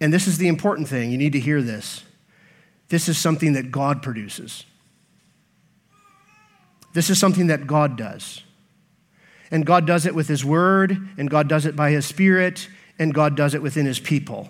And 0.00 0.14
this 0.14 0.26
is 0.26 0.38
the 0.38 0.48
important 0.48 0.88
thing. 0.88 1.10
You 1.10 1.18
need 1.18 1.34
to 1.34 1.40
hear 1.40 1.60
this. 1.60 2.02
This 2.88 3.06
is 3.06 3.18
something 3.18 3.52
that 3.52 3.70
God 3.70 4.02
produces. 4.02 4.64
This 6.94 7.10
is 7.10 7.20
something 7.20 7.48
that 7.48 7.66
God 7.66 7.98
does. 7.98 8.42
And 9.50 9.66
God 9.66 9.86
does 9.86 10.06
it 10.06 10.14
with 10.14 10.26
His 10.26 10.42
Word, 10.42 10.96
and 11.18 11.28
God 11.28 11.48
does 11.48 11.66
it 11.66 11.76
by 11.76 11.90
His 11.90 12.06
Spirit, 12.06 12.68
and 12.98 13.14
God 13.14 13.36
does 13.36 13.54
it 13.54 13.62
within 13.62 13.86
his 13.86 13.98
people. 13.98 14.48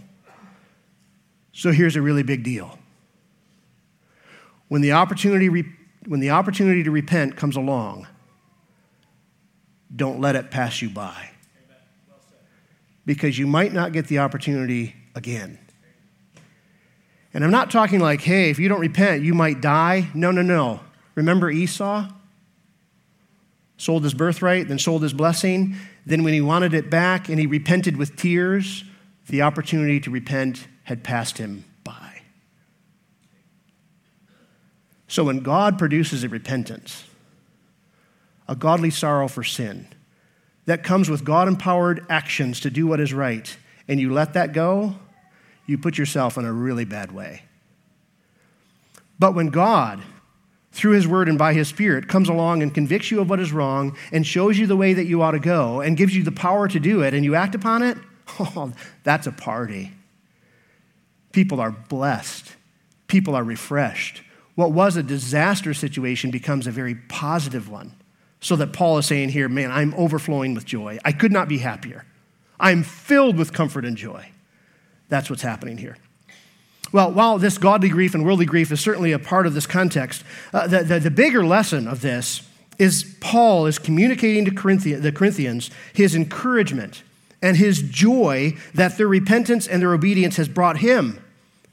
So 1.52 1.72
here's 1.72 1.96
a 1.96 2.02
really 2.02 2.22
big 2.22 2.44
deal. 2.44 2.78
When 4.68 4.82
the 4.82 4.92
opportunity, 4.92 5.64
when 6.06 6.20
the 6.20 6.30
opportunity 6.30 6.82
to 6.84 6.90
repent 6.90 7.36
comes 7.36 7.56
along, 7.56 8.06
don't 9.94 10.20
let 10.20 10.36
it 10.36 10.50
pass 10.50 10.82
you 10.82 10.90
by. 10.90 11.30
Because 13.06 13.38
you 13.38 13.46
might 13.46 13.72
not 13.72 13.92
get 13.92 14.06
the 14.06 14.18
opportunity 14.18 14.94
again. 15.14 15.58
And 17.32 17.42
I'm 17.44 17.50
not 17.50 17.70
talking 17.70 18.00
like, 18.00 18.20
hey, 18.20 18.50
if 18.50 18.58
you 18.58 18.68
don't 18.68 18.80
repent, 18.80 19.22
you 19.22 19.34
might 19.34 19.60
die. 19.60 20.08
No, 20.14 20.30
no, 20.30 20.42
no. 20.42 20.80
Remember 21.14 21.50
Esau? 21.50 22.08
Sold 23.78 24.02
his 24.02 24.12
birthright, 24.12 24.68
then 24.68 24.78
sold 24.78 25.02
his 25.02 25.12
blessing. 25.12 25.76
Then, 26.04 26.24
when 26.24 26.34
he 26.34 26.40
wanted 26.40 26.74
it 26.74 26.90
back 26.90 27.28
and 27.28 27.38
he 27.38 27.46
repented 27.46 27.96
with 27.96 28.16
tears, 28.16 28.84
the 29.28 29.42
opportunity 29.42 30.00
to 30.00 30.10
repent 30.10 30.66
had 30.82 31.02
passed 31.02 31.38
him 31.38 31.64
by. 31.84 32.22
So, 35.06 35.24
when 35.24 35.40
God 35.40 35.78
produces 35.78 36.24
a 36.24 36.28
repentance, 36.28 37.04
a 38.48 38.56
godly 38.56 38.90
sorrow 38.90 39.28
for 39.28 39.44
sin, 39.44 39.86
that 40.66 40.82
comes 40.82 41.08
with 41.08 41.24
God 41.24 41.48
empowered 41.48 42.04
actions 42.10 42.60
to 42.60 42.70
do 42.70 42.86
what 42.86 43.00
is 43.00 43.14
right, 43.14 43.56
and 43.86 43.98
you 43.98 44.12
let 44.12 44.34
that 44.34 44.52
go, 44.52 44.96
you 45.66 45.78
put 45.78 45.96
yourself 45.96 46.36
in 46.36 46.44
a 46.44 46.52
really 46.52 46.84
bad 46.84 47.12
way. 47.12 47.42
But 49.18 49.34
when 49.34 49.48
God 49.48 50.02
through 50.78 50.92
his 50.92 51.06
word 51.06 51.28
and 51.28 51.36
by 51.36 51.52
his 51.52 51.68
spirit 51.68 52.08
comes 52.08 52.28
along 52.28 52.62
and 52.62 52.72
convicts 52.72 53.10
you 53.10 53.20
of 53.20 53.28
what 53.28 53.40
is 53.40 53.52
wrong 53.52 53.96
and 54.12 54.26
shows 54.26 54.58
you 54.58 54.66
the 54.66 54.76
way 54.76 54.94
that 54.94 55.06
you 55.06 55.20
ought 55.20 55.32
to 55.32 55.38
go 55.38 55.80
and 55.80 55.96
gives 55.96 56.14
you 56.14 56.22
the 56.22 56.32
power 56.32 56.68
to 56.68 56.78
do 56.78 57.02
it 57.02 57.14
and 57.14 57.24
you 57.24 57.34
act 57.34 57.54
upon 57.54 57.82
it, 57.82 57.98
oh, 58.40 58.72
that's 59.02 59.26
a 59.26 59.32
party. 59.32 59.92
People 61.32 61.60
are 61.60 61.72
blessed. 61.72 62.54
People 63.08 63.34
are 63.34 63.44
refreshed. 63.44 64.22
What 64.54 64.72
was 64.72 64.96
a 64.96 65.02
disaster 65.02 65.74
situation 65.74 66.30
becomes 66.30 66.66
a 66.66 66.70
very 66.70 66.94
positive 66.94 67.68
one. 67.68 67.94
So 68.40 68.54
that 68.56 68.72
Paul 68.72 68.98
is 68.98 69.06
saying 69.06 69.30
here, 69.30 69.48
man, 69.48 69.72
I'm 69.72 69.92
overflowing 69.94 70.54
with 70.54 70.64
joy. 70.64 70.98
I 71.04 71.10
could 71.10 71.32
not 71.32 71.48
be 71.48 71.58
happier. 71.58 72.06
I'm 72.60 72.84
filled 72.84 73.36
with 73.36 73.52
comfort 73.52 73.84
and 73.84 73.96
joy. 73.96 74.30
That's 75.08 75.28
what's 75.28 75.42
happening 75.42 75.76
here. 75.76 75.96
Well, 76.92 77.12
while 77.12 77.38
this 77.38 77.58
godly 77.58 77.90
grief 77.90 78.14
and 78.14 78.24
worldly 78.24 78.46
grief 78.46 78.72
is 78.72 78.80
certainly 78.80 79.12
a 79.12 79.18
part 79.18 79.46
of 79.46 79.54
this 79.54 79.66
context, 79.66 80.24
uh, 80.52 80.66
the, 80.66 80.82
the, 80.82 81.00
the 81.00 81.10
bigger 81.10 81.44
lesson 81.44 81.86
of 81.86 82.00
this 82.00 82.42
is 82.78 83.16
Paul 83.20 83.66
is 83.66 83.78
communicating 83.78 84.44
to 84.44 84.50
Corinthian, 84.50 85.02
the 85.02 85.12
Corinthians 85.12 85.70
his 85.92 86.14
encouragement 86.14 87.02
and 87.42 87.56
his 87.56 87.82
joy 87.82 88.56
that 88.74 88.96
their 88.96 89.08
repentance 89.08 89.66
and 89.66 89.82
their 89.82 89.92
obedience 89.92 90.36
has 90.36 90.48
brought 90.48 90.78
him. 90.78 91.22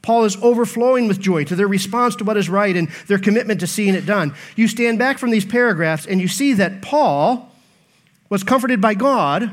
Paul 0.02 0.24
is 0.24 0.36
overflowing 0.40 1.08
with 1.08 1.18
joy 1.18 1.44
to 1.44 1.56
their 1.56 1.66
response 1.66 2.14
to 2.16 2.24
what 2.24 2.36
is 2.36 2.48
right 2.48 2.76
and 2.76 2.88
their 3.08 3.18
commitment 3.18 3.58
to 3.60 3.66
seeing 3.66 3.94
it 3.94 4.06
done. 4.06 4.34
You 4.54 4.68
stand 4.68 4.98
back 4.98 5.18
from 5.18 5.30
these 5.30 5.44
paragraphs 5.44 6.06
and 6.06 6.20
you 6.20 6.28
see 6.28 6.52
that 6.54 6.82
Paul 6.82 7.50
was 8.28 8.44
comforted 8.44 8.80
by 8.80 8.94
God 8.94 9.50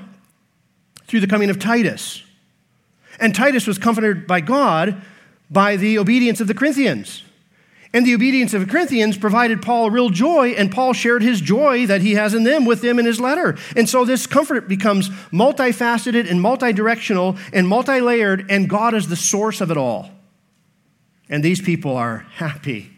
through 1.07 1.21
the 1.21 1.27
coming 1.27 1.49
of 1.49 1.57
Titus. 1.57 2.23
And 3.19 3.33
Titus 3.33 3.65
was 3.65 3.77
comforted 3.77 4.27
by 4.27 4.41
God 4.41 5.01
by 5.53 5.77
the 5.77 5.99
obedience 5.99 6.41
of 6.41 6.47
the 6.47 6.53
Corinthians. 6.53 7.23
And 7.95 8.07
the 8.07 8.15
obedience 8.15 8.55
of 8.55 8.65
the 8.65 8.71
Corinthians 8.71 9.19
provided 9.19 9.61
Paul 9.61 9.91
real 9.91 10.09
joy, 10.09 10.49
and 10.49 10.71
Paul 10.71 10.93
shared 10.93 11.21
his 11.21 11.39
joy 11.39 11.85
that 11.85 12.01
he 12.01 12.15
has 12.15 12.33
in 12.33 12.43
them 12.43 12.65
with 12.65 12.81
them 12.81 12.97
in 12.97 13.05
his 13.05 13.19
letter. 13.19 13.55
And 13.75 13.87
so 13.87 14.03
this 14.03 14.25
comfort 14.25 14.67
becomes 14.67 15.09
multifaceted 15.31 16.29
and 16.29 16.39
multidirectional 16.39 17.37
and 17.53 17.67
multi 17.67 18.01
layered, 18.01 18.47
and 18.49 18.67
God 18.67 18.95
is 18.95 19.09
the 19.09 19.15
source 19.15 19.61
of 19.61 19.69
it 19.69 19.77
all. 19.77 20.09
And 21.29 21.43
these 21.43 21.61
people 21.61 21.95
are 21.95 22.25
happy. 22.33 22.91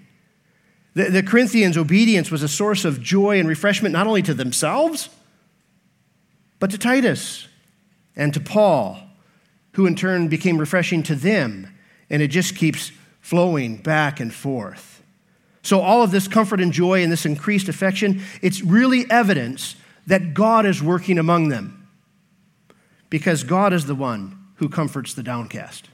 The, 0.93 1.09
the 1.09 1.23
Corinthians' 1.23 1.77
obedience 1.77 2.31
was 2.31 2.41
a 2.41 2.47
source 2.47 2.85
of 2.85 3.01
joy 3.01 3.37
and 3.37 3.49
refreshment 3.49 3.91
not 3.91 4.07
only 4.07 4.21
to 4.21 4.33
themselves, 4.33 5.09
but 6.59 6.71
to 6.71 6.77
Titus 6.77 7.49
and 8.15 8.33
to 8.33 8.39
Paul, 8.39 8.97
who 9.73 9.85
in 9.85 9.95
turn 9.95 10.29
became 10.29 10.57
refreshing 10.57 11.03
to 11.03 11.15
them. 11.15 11.74
And 12.09 12.21
it 12.21 12.27
just 12.27 12.55
keeps 12.55 12.91
flowing 13.21 13.77
back 13.77 14.19
and 14.19 14.33
forth. 14.33 15.03
So, 15.61 15.81
all 15.81 16.03
of 16.03 16.11
this 16.11 16.27
comfort 16.27 16.61
and 16.61 16.71
joy 16.71 17.01
and 17.01 17.11
this 17.11 17.25
increased 17.25 17.67
affection, 17.67 18.21
it's 18.41 18.61
really 18.61 19.09
evidence 19.09 19.75
that 20.05 20.35
God 20.35 20.65
is 20.65 20.83
working 20.83 21.17
among 21.17 21.49
them 21.49 21.87
because 23.09 23.43
God 23.43 23.73
is 23.73 23.85
the 23.85 23.95
one 23.95 24.37
who 24.55 24.69
comforts 24.69 25.13
the 25.13 25.23
downcast. 25.23 25.89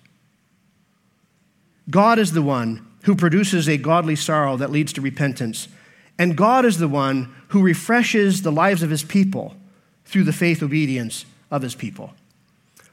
God 1.89 2.19
is 2.19 2.33
the 2.33 2.41
one 2.41 2.85
who 3.03 3.15
produces 3.15 3.67
a 3.67 3.77
godly 3.77 4.15
sorrow 4.15 4.57
that 4.57 4.71
leads 4.71 4.93
to 4.93 5.01
repentance. 5.01 5.67
And 6.19 6.35
God 6.35 6.65
is 6.65 6.77
the 6.77 6.87
one 6.87 7.33
who 7.49 7.61
refreshes 7.61 8.41
the 8.41 8.51
lives 8.51 8.83
of 8.83 8.89
his 8.89 9.03
people 9.03 9.55
through 10.05 10.23
the 10.23 10.33
faith 10.33 10.61
obedience 10.61 11.25
of 11.49 11.61
his 11.61 11.75
people. 11.75 12.13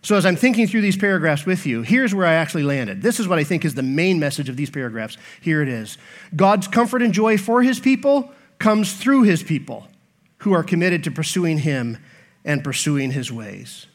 So, 0.01 0.17
as 0.17 0.25
I'm 0.25 0.37
thinking 0.37 0.67
through 0.67 0.83
these 0.83 0.97
paragraphs 0.97 1.45
with 1.45 1.67
you, 1.67 1.83
here's 1.83 2.15
where 2.15 2.27
I 2.27 2.35
actually 2.35 2.63
landed. 2.63 3.03
This 3.03 3.19
is 3.19 3.27
what 3.27 3.39
I 3.39 3.45
think 3.45 3.65
is 3.65 3.75
the 3.75 3.83
main 3.83 4.21
message 4.21 4.49
of 4.49 4.57
these 4.57 4.71
paragraphs. 4.71 5.17
Here 5.41 5.61
it 5.61 5.69
is 5.69 5.99
God's 6.37 6.69
comfort 6.69 7.03
and 7.03 7.13
joy 7.13 7.37
for 7.37 7.63
his 7.63 7.81
people 7.81 8.33
comes 8.59 8.95
through 8.95 9.23
his 9.23 9.43
people 9.43 9.89
who 10.39 10.53
are 10.53 10.63
committed 10.63 11.05
to 11.05 11.11
pursuing 11.11 11.59
him 11.59 11.99
and 12.45 12.63
pursuing 12.63 13.11
his 13.11 13.33
ways. 13.33 13.87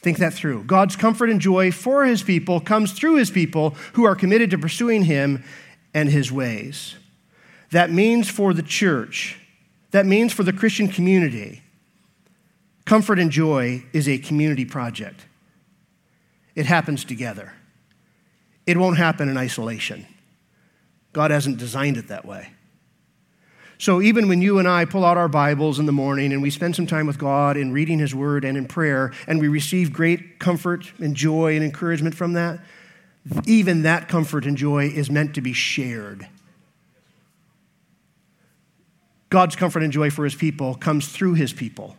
Think 0.00 0.18
that 0.18 0.34
through. 0.34 0.64
God's 0.64 0.94
comfort 0.94 1.28
and 1.28 1.40
joy 1.40 1.72
for 1.72 2.04
his 2.04 2.22
people 2.22 2.60
comes 2.60 2.92
through 2.92 3.16
his 3.16 3.30
people 3.30 3.74
who 3.94 4.04
are 4.04 4.14
committed 4.14 4.50
to 4.50 4.58
pursuing 4.58 5.04
him 5.04 5.42
and 5.92 6.08
his 6.08 6.30
ways. 6.30 6.94
That 7.70 7.90
means 7.90 8.30
for 8.30 8.54
the 8.54 8.62
church, 8.62 9.38
that 9.90 10.06
means 10.06 10.32
for 10.32 10.44
the 10.44 10.52
Christian 10.52 10.88
community 10.88 11.62
Comfort 12.88 13.18
and 13.18 13.30
joy 13.30 13.84
is 13.92 14.08
a 14.08 14.16
community 14.16 14.64
project. 14.64 15.26
It 16.54 16.64
happens 16.64 17.04
together. 17.04 17.52
It 18.64 18.78
won't 18.78 18.96
happen 18.96 19.28
in 19.28 19.36
isolation. 19.36 20.06
God 21.12 21.30
hasn't 21.30 21.58
designed 21.58 21.98
it 21.98 22.08
that 22.08 22.24
way. 22.24 22.48
So 23.76 24.00
even 24.00 24.26
when 24.26 24.40
you 24.40 24.58
and 24.58 24.66
I 24.66 24.86
pull 24.86 25.04
out 25.04 25.18
our 25.18 25.28
Bibles 25.28 25.78
in 25.78 25.84
the 25.84 25.92
morning 25.92 26.32
and 26.32 26.40
we 26.40 26.48
spend 26.48 26.76
some 26.76 26.86
time 26.86 27.06
with 27.06 27.18
God 27.18 27.58
in 27.58 27.72
reading 27.72 27.98
His 27.98 28.14
Word 28.14 28.42
and 28.42 28.56
in 28.56 28.66
prayer, 28.66 29.12
and 29.26 29.38
we 29.38 29.48
receive 29.48 29.92
great 29.92 30.38
comfort 30.38 30.90
and 30.96 31.14
joy 31.14 31.56
and 31.56 31.62
encouragement 31.62 32.14
from 32.14 32.32
that, 32.32 32.58
even 33.44 33.82
that 33.82 34.08
comfort 34.08 34.46
and 34.46 34.56
joy 34.56 34.86
is 34.86 35.10
meant 35.10 35.34
to 35.34 35.42
be 35.42 35.52
shared. 35.52 36.26
God's 39.28 39.56
comfort 39.56 39.82
and 39.82 39.92
joy 39.92 40.08
for 40.08 40.24
His 40.24 40.34
people 40.34 40.74
comes 40.74 41.08
through 41.08 41.34
His 41.34 41.52
people 41.52 41.94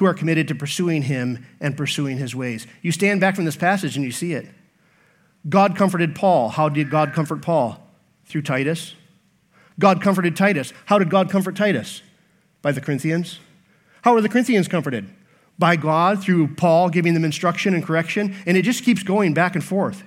who 0.00 0.06
are 0.06 0.14
committed 0.14 0.48
to 0.48 0.54
pursuing 0.54 1.02
him 1.02 1.44
and 1.60 1.76
pursuing 1.76 2.16
his 2.16 2.34
ways. 2.34 2.66
You 2.80 2.90
stand 2.90 3.20
back 3.20 3.36
from 3.36 3.44
this 3.44 3.54
passage 3.54 3.96
and 3.96 4.04
you 4.04 4.10
see 4.10 4.32
it. 4.32 4.46
God 5.46 5.76
comforted 5.76 6.14
Paul. 6.14 6.48
How 6.48 6.70
did 6.70 6.90
God 6.90 7.12
comfort 7.12 7.42
Paul? 7.42 7.86
Through 8.24 8.42
Titus. 8.42 8.94
God 9.78 10.00
comforted 10.00 10.36
Titus. 10.36 10.72
How 10.86 10.98
did 10.98 11.10
God 11.10 11.28
comfort 11.28 11.54
Titus? 11.54 12.00
By 12.62 12.72
the 12.72 12.80
Corinthians. 12.80 13.40
How 14.00 14.14
were 14.14 14.22
the 14.22 14.30
Corinthians 14.30 14.68
comforted? 14.68 15.06
By 15.58 15.76
God 15.76 16.22
through 16.22 16.54
Paul 16.54 16.88
giving 16.88 17.12
them 17.12 17.24
instruction 17.24 17.74
and 17.74 17.84
correction. 17.84 18.34
And 18.46 18.56
it 18.56 18.62
just 18.62 18.84
keeps 18.84 19.02
going 19.02 19.34
back 19.34 19.54
and 19.54 19.62
forth. 19.62 20.02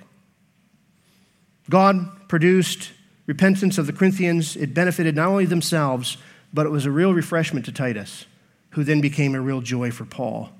God 1.70 2.28
produced 2.28 2.90
repentance 3.26 3.78
of 3.78 3.86
the 3.86 3.92
Corinthians. 3.92 4.56
It 4.56 4.74
benefited 4.74 5.14
not 5.14 5.28
only 5.28 5.46
themselves, 5.46 6.16
but 6.52 6.66
it 6.66 6.70
was 6.70 6.84
a 6.84 6.90
real 6.90 7.14
refreshment 7.14 7.64
to 7.66 7.72
Titus 7.72 8.26
who 8.74 8.84
then 8.84 9.00
became 9.00 9.34
a 9.34 9.40
real 9.40 9.60
joy 9.60 9.90
for 9.90 10.04
Paul. 10.04 10.50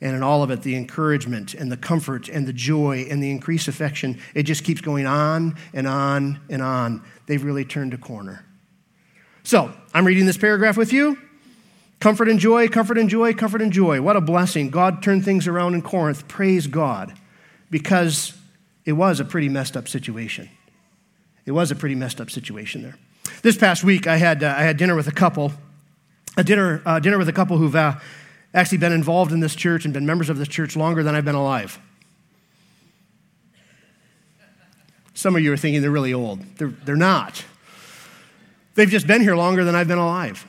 And 0.00 0.14
in 0.14 0.22
all 0.22 0.42
of 0.42 0.50
it, 0.50 0.62
the 0.62 0.76
encouragement 0.76 1.54
and 1.54 1.70
the 1.70 1.76
comfort 1.76 2.28
and 2.28 2.46
the 2.46 2.52
joy 2.52 3.06
and 3.08 3.22
the 3.22 3.30
increased 3.30 3.68
affection, 3.68 4.20
it 4.34 4.42
just 4.42 4.64
keeps 4.64 4.80
going 4.80 5.06
on 5.06 5.56
and 5.72 5.86
on 5.86 6.40
and 6.50 6.60
on. 6.60 7.02
They've 7.26 7.42
really 7.42 7.64
turned 7.64 7.94
a 7.94 7.98
corner. 7.98 8.44
So, 9.44 9.72
I'm 9.92 10.04
reading 10.04 10.26
this 10.26 10.36
paragraph 10.36 10.76
with 10.76 10.92
you. 10.92 11.16
Comfort 12.00 12.28
and 12.28 12.40
joy, 12.40 12.68
comfort 12.68 12.98
and 12.98 13.08
joy, 13.08 13.32
comfort 13.34 13.62
and 13.62 13.72
joy. 13.72 14.02
What 14.02 14.16
a 14.16 14.20
blessing. 14.20 14.68
God 14.68 15.02
turned 15.02 15.24
things 15.24 15.46
around 15.46 15.74
in 15.74 15.82
Corinth. 15.82 16.26
Praise 16.26 16.66
God. 16.66 17.14
Because 17.70 18.36
it 18.84 18.92
was 18.92 19.20
a 19.20 19.24
pretty 19.24 19.48
messed 19.48 19.76
up 19.76 19.86
situation. 19.86 20.50
It 21.46 21.52
was 21.52 21.70
a 21.70 21.74
pretty 21.74 21.94
messed 21.94 22.20
up 22.20 22.30
situation 22.30 22.82
there. 22.82 22.96
This 23.42 23.56
past 23.56 23.84
week, 23.84 24.06
I 24.06 24.16
had, 24.16 24.42
uh, 24.42 24.54
I 24.56 24.62
had 24.62 24.76
dinner 24.76 24.96
with 24.96 25.06
a 25.06 25.12
couple 25.12 25.52
a 26.36 26.44
dinner, 26.44 26.82
uh, 26.84 26.98
dinner 26.98 27.18
with 27.18 27.28
a 27.28 27.32
couple 27.32 27.58
who've 27.58 27.76
uh, 27.76 27.94
actually 28.52 28.78
been 28.78 28.92
involved 28.92 29.32
in 29.32 29.40
this 29.40 29.54
church 29.54 29.84
and 29.84 29.94
been 29.94 30.06
members 30.06 30.28
of 30.28 30.38
this 30.38 30.48
church 30.48 30.76
longer 30.76 31.02
than 31.02 31.14
I've 31.14 31.24
been 31.24 31.34
alive. 31.34 31.78
Some 35.14 35.36
of 35.36 35.42
you 35.42 35.52
are 35.52 35.56
thinking 35.56 35.80
they're 35.80 35.90
really 35.90 36.12
old. 36.12 36.40
They're, 36.56 36.74
they're 36.84 36.96
not. 36.96 37.44
They've 38.74 38.88
just 38.90 39.06
been 39.06 39.22
here 39.22 39.36
longer 39.36 39.64
than 39.64 39.74
I've 39.74 39.88
been 39.88 39.98
alive. 39.98 40.46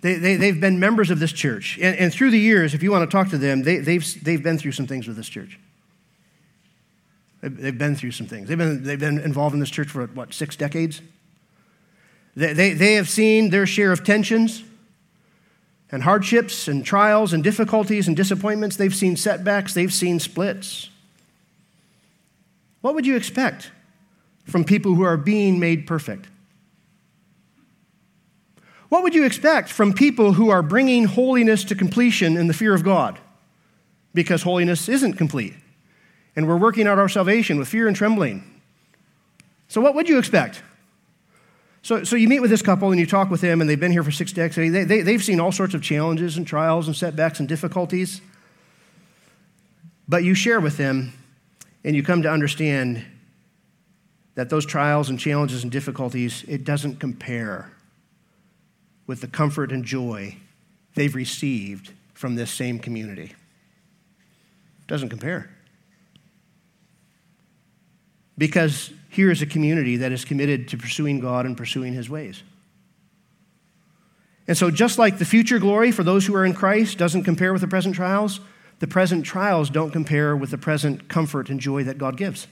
They, 0.00 0.14
they, 0.14 0.36
they've 0.36 0.60
been 0.60 0.80
members 0.80 1.10
of 1.10 1.20
this 1.20 1.32
church. 1.32 1.78
And, 1.80 1.96
and 1.96 2.12
through 2.12 2.30
the 2.30 2.38
years, 2.38 2.74
if 2.74 2.82
you 2.82 2.90
want 2.90 3.08
to 3.08 3.14
talk 3.14 3.28
to 3.30 3.38
them, 3.38 3.62
they, 3.62 3.78
they've, 3.78 4.24
they've 4.24 4.42
been 4.42 4.58
through 4.58 4.72
some 4.72 4.86
things 4.86 5.06
with 5.06 5.16
this 5.16 5.28
church. 5.28 5.58
They've 7.42 7.76
been 7.76 7.96
through 7.96 8.12
some 8.12 8.26
things. 8.26 8.48
They've 8.48 8.58
been, 8.58 8.82
they've 8.84 8.98
been 8.98 9.18
involved 9.18 9.52
in 9.52 9.60
this 9.60 9.70
church 9.70 9.88
for, 9.88 10.06
what, 10.06 10.32
six 10.32 10.56
decades? 10.56 11.02
They, 12.34 12.52
they, 12.52 12.72
they 12.72 12.94
have 12.94 13.08
seen 13.08 13.50
their 13.50 13.66
share 13.66 13.92
of 13.92 14.04
tensions 14.04 14.62
and 15.92 16.02
hardships 16.02 16.66
and 16.66 16.84
trials 16.84 17.34
and 17.34 17.44
difficulties 17.44 18.08
and 18.08 18.16
disappointments. 18.16 18.76
They've 18.76 18.94
seen 18.94 19.16
setbacks, 19.16 19.74
they've 19.74 19.92
seen 19.92 20.18
splits. 20.18 20.88
What 22.80 22.94
would 22.94 23.06
you 23.06 23.14
expect 23.14 23.70
from 24.46 24.64
people 24.64 24.94
who 24.94 25.02
are 25.02 25.18
being 25.18 25.60
made 25.60 25.86
perfect? 25.86 26.26
What 28.88 29.02
would 29.02 29.14
you 29.14 29.24
expect 29.24 29.70
from 29.70 29.92
people 29.92 30.32
who 30.32 30.50
are 30.50 30.62
bringing 30.62 31.04
holiness 31.04 31.64
to 31.64 31.74
completion 31.74 32.36
in 32.36 32.46
the 32.46 32.54
fear 32.54 32.74
of 32.74 32.82
God? 32.82 33.18
Because 34.12 34.42
holiness 34.42 34.88
isn't 34.88 35.14
complete. 35.14 35.54
And 36.34 36.48
we're 36.48 36.56
working 36.56 36.86
out 36.86 36.98
our 36.98 37.08
salvation 37.08 37.58
with 37.58 37.68
fear 37.68 37.86
and 37.86 37.96
trembling. 37.96 38.60
So, 39.68 39.80
what 39.80 39.94
would 39.94 40.08
you 40.08 40.18
expect? 40.18 40.62
So, 41.82 42.04
so 42.04 42.14
you 42.14 42.28
meet 42.28 42.40
with 42.40 42.50
this 42.50 42.62
couple 42.62 42.90
and 42.92 43.00
you 43.00 43.06
talk 43.06 43.28
with 43.28 43.40
them, 43.40 43.60
and 43.60 43.68
they've 43.68 43.78
been 43.78 43.90
here 43.90 44.04
for 44.04 44.12
six 44.12 44.32
decades. 44.32 44.72
They, 44.72 44.84
they, 44.84 45.00
they've 45.02 45.22
seen 45.22 45.40
all 45.40 45.50
sorts 45.50 45.74
of 45.74 45.82
challenges 45.82 46.36
and 46.36 46.46
trials 46.46 46.86
and 46.86 46.96
setbacks 46.96 47.40
and 47.40 47.48
difficulties. 47.48 48.20
But 50.08 50.22
you 50.22 50.34
share 50.34 50.60
with 50.60 50.76
them, 50.76 51.12
and 51.84 51.96
you 51.96 52.04
come 52.04 52.22
to 52.22 52.30
understand 52.30 53.04
that 54.36 54.48
those 54.48 54.64
trials 54.64 55.10
and 55.10 55.18
challenges 55.18 55.64
and 55.64 55.72
difficulties, 55.72 56.44
it 56.46 56.64
doesn't 56.64 57.00
compare 57.00 57.72
with 59.08 59.20
the 59.20 59.26
comfort 59.26 59.72
and 59.72 59.84
joy 59.84 60.36
they've 60.94 61.14
received 61.14 61.92
from 62.14 62.36
this 62.36 62.50
same 62.50 62.78
community. 62.78 63.34
It 64.80 64.86
doesn't 64.86 65.08
compare. 65.08 65.50
Because 68.38 68.92
here 69.12 69.30
is 69.30 69.42
a 69.42 69.46
community 69.46 69.98
that 69.98 70.10
is 70.10 70.24
committed 70.24 70.68
to 70.68 70.78
pursuing 70.78 71.20
God 71.20 71.44
and 71.44 71.54
pursuing 71.54 71.92
his 71.92 72.08
ways. 72.08 72.42
And 74.48 74.56
so, 74.56 74.70
just 74.70 74.98
like 74.98 75.18
the 75.18 75.26
future 75.26 75.58
glory 75.58 75.92
for 75.92 76.02
those 76.02 76.24
who 76.24 76.34
are 76.34 76.46
in 76.46 76.54
Christ 76.54 76.96
doesn't 76.96 77.24
compare 77.24 77.52
with 77.52 77.60
the 77.60 77.68
present 77.68 77.94
trials, 77.94 78.40
the 78.78 78.86
present 78.86 79.26
trials 79.26 79.68
don't 79.68 79.90
compare 79.90 80.34
with 80.34 80.50
the 80.50 80.56
present 80.56 81.10
comfort 81.10 81.50
and 81.50 81.60
joy 81.60 81.84
that 81.84 81.98
God 81.98 82.16
gives. 82.16 82.46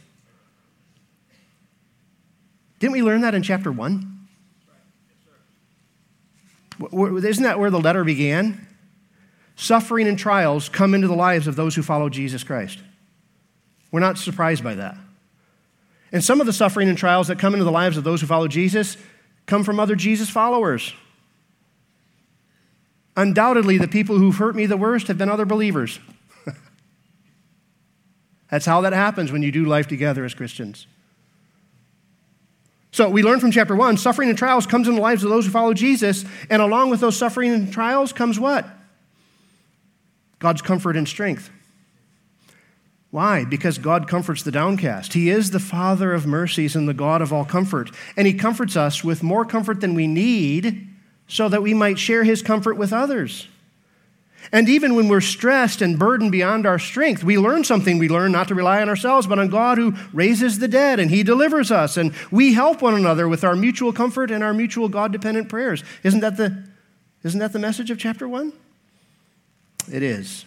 Didn't 2.79 2.93
we 2.93 3.03
learn 3.03 3.23
that 3.23 3.35
in 3.35 3.43
chapter 3.43 3.73
1? 3.73 4.29
Isn't 7.25 7.45
that 7.45 7.59
where 7.59 7.71
the 7.71 7.81
letter 7.81 8.05
began? 8.05 8.67
Suffering 9.57 10.07
and 10.07 10.19
trials 10.19 10.69
come 10.69 10.93
into 10.93 11.09
the 11.09 11.17
lives 11.17 11.47
of 11.47 11.57
those 11.57 11.75
who 11.75 11.83
follow 11.83 12.11
Jesus 12.11 12.45
Christ. 12.45 12.81
We're 13.91 14.01
not 14.01 14.19
surprised 14.19 14.63
by 14.63 14.75
that. 14.75 14.99
And 16.13 16.25
some 16.25 16.41
of 16.41 16.47
the 16.47 16.53
suffering 16.53 16.89
and 16.89 16.99
trials 16.99 17.29
that 17.29 17.39
come 17.39 17.55
into 17.55 17.65
the 17.65 17.71
lives 17.71 17.97
of 17.97 18.05
those 18.05 18.21
who 18.21 18.27
follow 18.27 18.49
Jesus 18.49 18.97
come 19.47 19.65
from 19.65 19.79
other 19.79 19.97
Jesus 19.97 20.29
followers. 20.29 20.95
Undoubtedly, 23.17 23.79
the 23.79 23.89
people 23.89 24.19
who've 24.19 24.37
hurt 24.37 24.57
me 24.57 24.67
the 24.67 24.77
worst 24.77 25.09
have 25.09 25.19
been 25.19 25.29
other 25.29 25.45
believers. 25.45 26.01
That's 28.51 28.67
how 28.67 28.81
that 28.81 28.93
happens 28.93 29.31
when 29.31 29.43
you 29.43 29.53
do 29.53 29.65
life 29.65 29.89
together 29.89 30.25
as 30.25 30.35
Christians. 30.35 30.87
So 32.93 33.09
we 33.09 33.23
learn 33.23 33.39
from 33.39 33.53
chapter 33.53 33.77
1 33.77 33.99
suffering 33.99 34.29
and 34.29 34.39
trials 34.39 34.67
comes 34.67 34.89
in 34.89 34.97
the 34.97 35.01
lives 35.01 35.23
of 35.23 35.31
those 35.31 35.47
who 35.47 35.53
follow 35.53 35.75
Jesus, 35.75 36.25
and 36.49 36.61
along 36.61 36.91
with 36.91 37.01
those 37.01 37.17
suffering 37.17 37.53
and 37.53 37.73
trials 37.73 38.13
comes 38.13 38.39
what? 38.39 38.69
God's 40.39 40.63
comfort 40.63 40.97
and 40.97 41.07
strength. 41.07 41.51
Why? 43.11 43.45
Because 43.45 43.79
God 43.79 44.07
comforts 44.07 44.43
the 44.43 44.53
downcast. 44.53 45.15
He 45.15 45.31
is 45.31 45.51
the 45.51 45.59
Father 45.59 46.13
of 46.13 46.27
mercies 46.27 46.77
and 46.77 46.89
the 46.89 46.95
God 46.95 47.21
of 47.21 47.33
all 47.33 47.45
comfort. 47.45 47.91
And 48.17 48.27
He 48.27 48.35
comforts 48.35 48.77
us 48.77 49.03
with 49.03 49.23
more 49.23 49.45
comfort 49.45 49.81
than 49.81 49.95
we 49.95 50.07
need 50.07 50.89
so 51.27 51.49
that 51.49 51.63
we 51.63 51.75
might 51.75 51.99
share 51.99 52.23
His 52.23 52.41
comfort 52.41 52.77
with 52.77 52.93
others. 52.93 53.49
And 54.53 54.69
even 54.69 54.95
when 54.95 55.09
we're 55.09 55.21
stressed 55.21 55.83
and 55.83 55.99
burdened 55.99 56.33
beyond 56.33 56.67
our 56.67 56.79
strength, 56.79 57.23
we 57.23 57.37
learn 57.37 57.63
something. 57.63 57.99
We 57.99 58.09
learn 58.09 58.33
not 58.33 58.49
to 58.49 58.55
rely 58.55 58.81
on 58.81 58.89
ourselves, 58.89 59.27
but 59.27 59.39
on 59.39 59.49
God 59.49 59.77
who 59.77 59.95
raises 60.13 60.61
the 60.61 60.69
dead 60.69 60.99
and 61.01 61.11
He 61.11 61.23
delivers 61.25 61.71
us. 61.71 61.97
And 61.97 62.15
we 62.31 62.55
help 62.55 62.81
one 62.81 62.95
another 62.95 63.29
with 63.29 63.43
our 63.43 63.57
mutual 63.57 63.93
comfort 63.93 64.31
and 64.31 64.43
our 64.43 64.55
mutual 64.55 64.89
God 64.89 65.11
dependent 65.13 65.49
prayers. 65.49 65.83
Isn't 66.05 66.21
that, 66.21 66.37
the, 66.37 66.65
isn't 67.25 67.41
that 67.41 67.53
the 67.53 67.59
message 67.59 67.91
of 67.91 67.99
chapter 67.99 68.29
1? 68.29 68.53
It 69.93 70.03
is. 70.05 70.45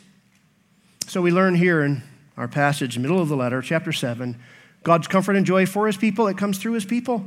So 1.07 1.21
we 1.21 1.31
learn 1.31 1.55
here 1.55 1.83
in 1.83 2.01
our 2.37 2.47
passage, 2.47 2.97
middle 2.97 3.19
of 3.19 3.29
the 3.29 3.35
letter, 3.35 3.61
chapter 3.61 3.91
7, 3.91 4.37
God's 4.83 5.07
comfort 5.07 5.35
and 5.35 5.45
joy 5.45 5.65
for 5.65 5.87
his 5.87 5.97
people, 5.97 6.27
it 6.27 6.37
comes 6.37 6.57
through 6.57 6.73
his 6.73 6.85
people. 6.85 7.25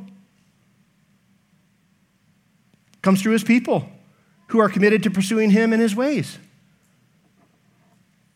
It 2.94 3.02
comes 3.02 3.22
through 3.22 3.32
his 3.32 3.44
people 3.44 3.88
who 4.48 4.58
are 4.58 4.68
committed 4.68 5.02
to 5.04 5.10
pursuing 5.10 5.50
him 5.50 5.72
and 5.72 5.80
his 5.80 5.94
ways. 5.94 6.38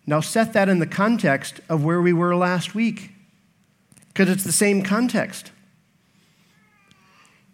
Now, 0.07 0.21
set 0.21 0.53
that 0.55 0.69
in 0.69 0.79
the 0.79 0.87
context 0.87 1.61
of 1.69 1.85
where 1.85 2.01
we 2.01 2.13
were 2.13 2.35
last 2.35 2.75
week, 2.75 3.11
because 4.09 4.29
it's 4.29 4.45
the 4.45 4.53
same 4.53 4.83
context. 4.83 5.53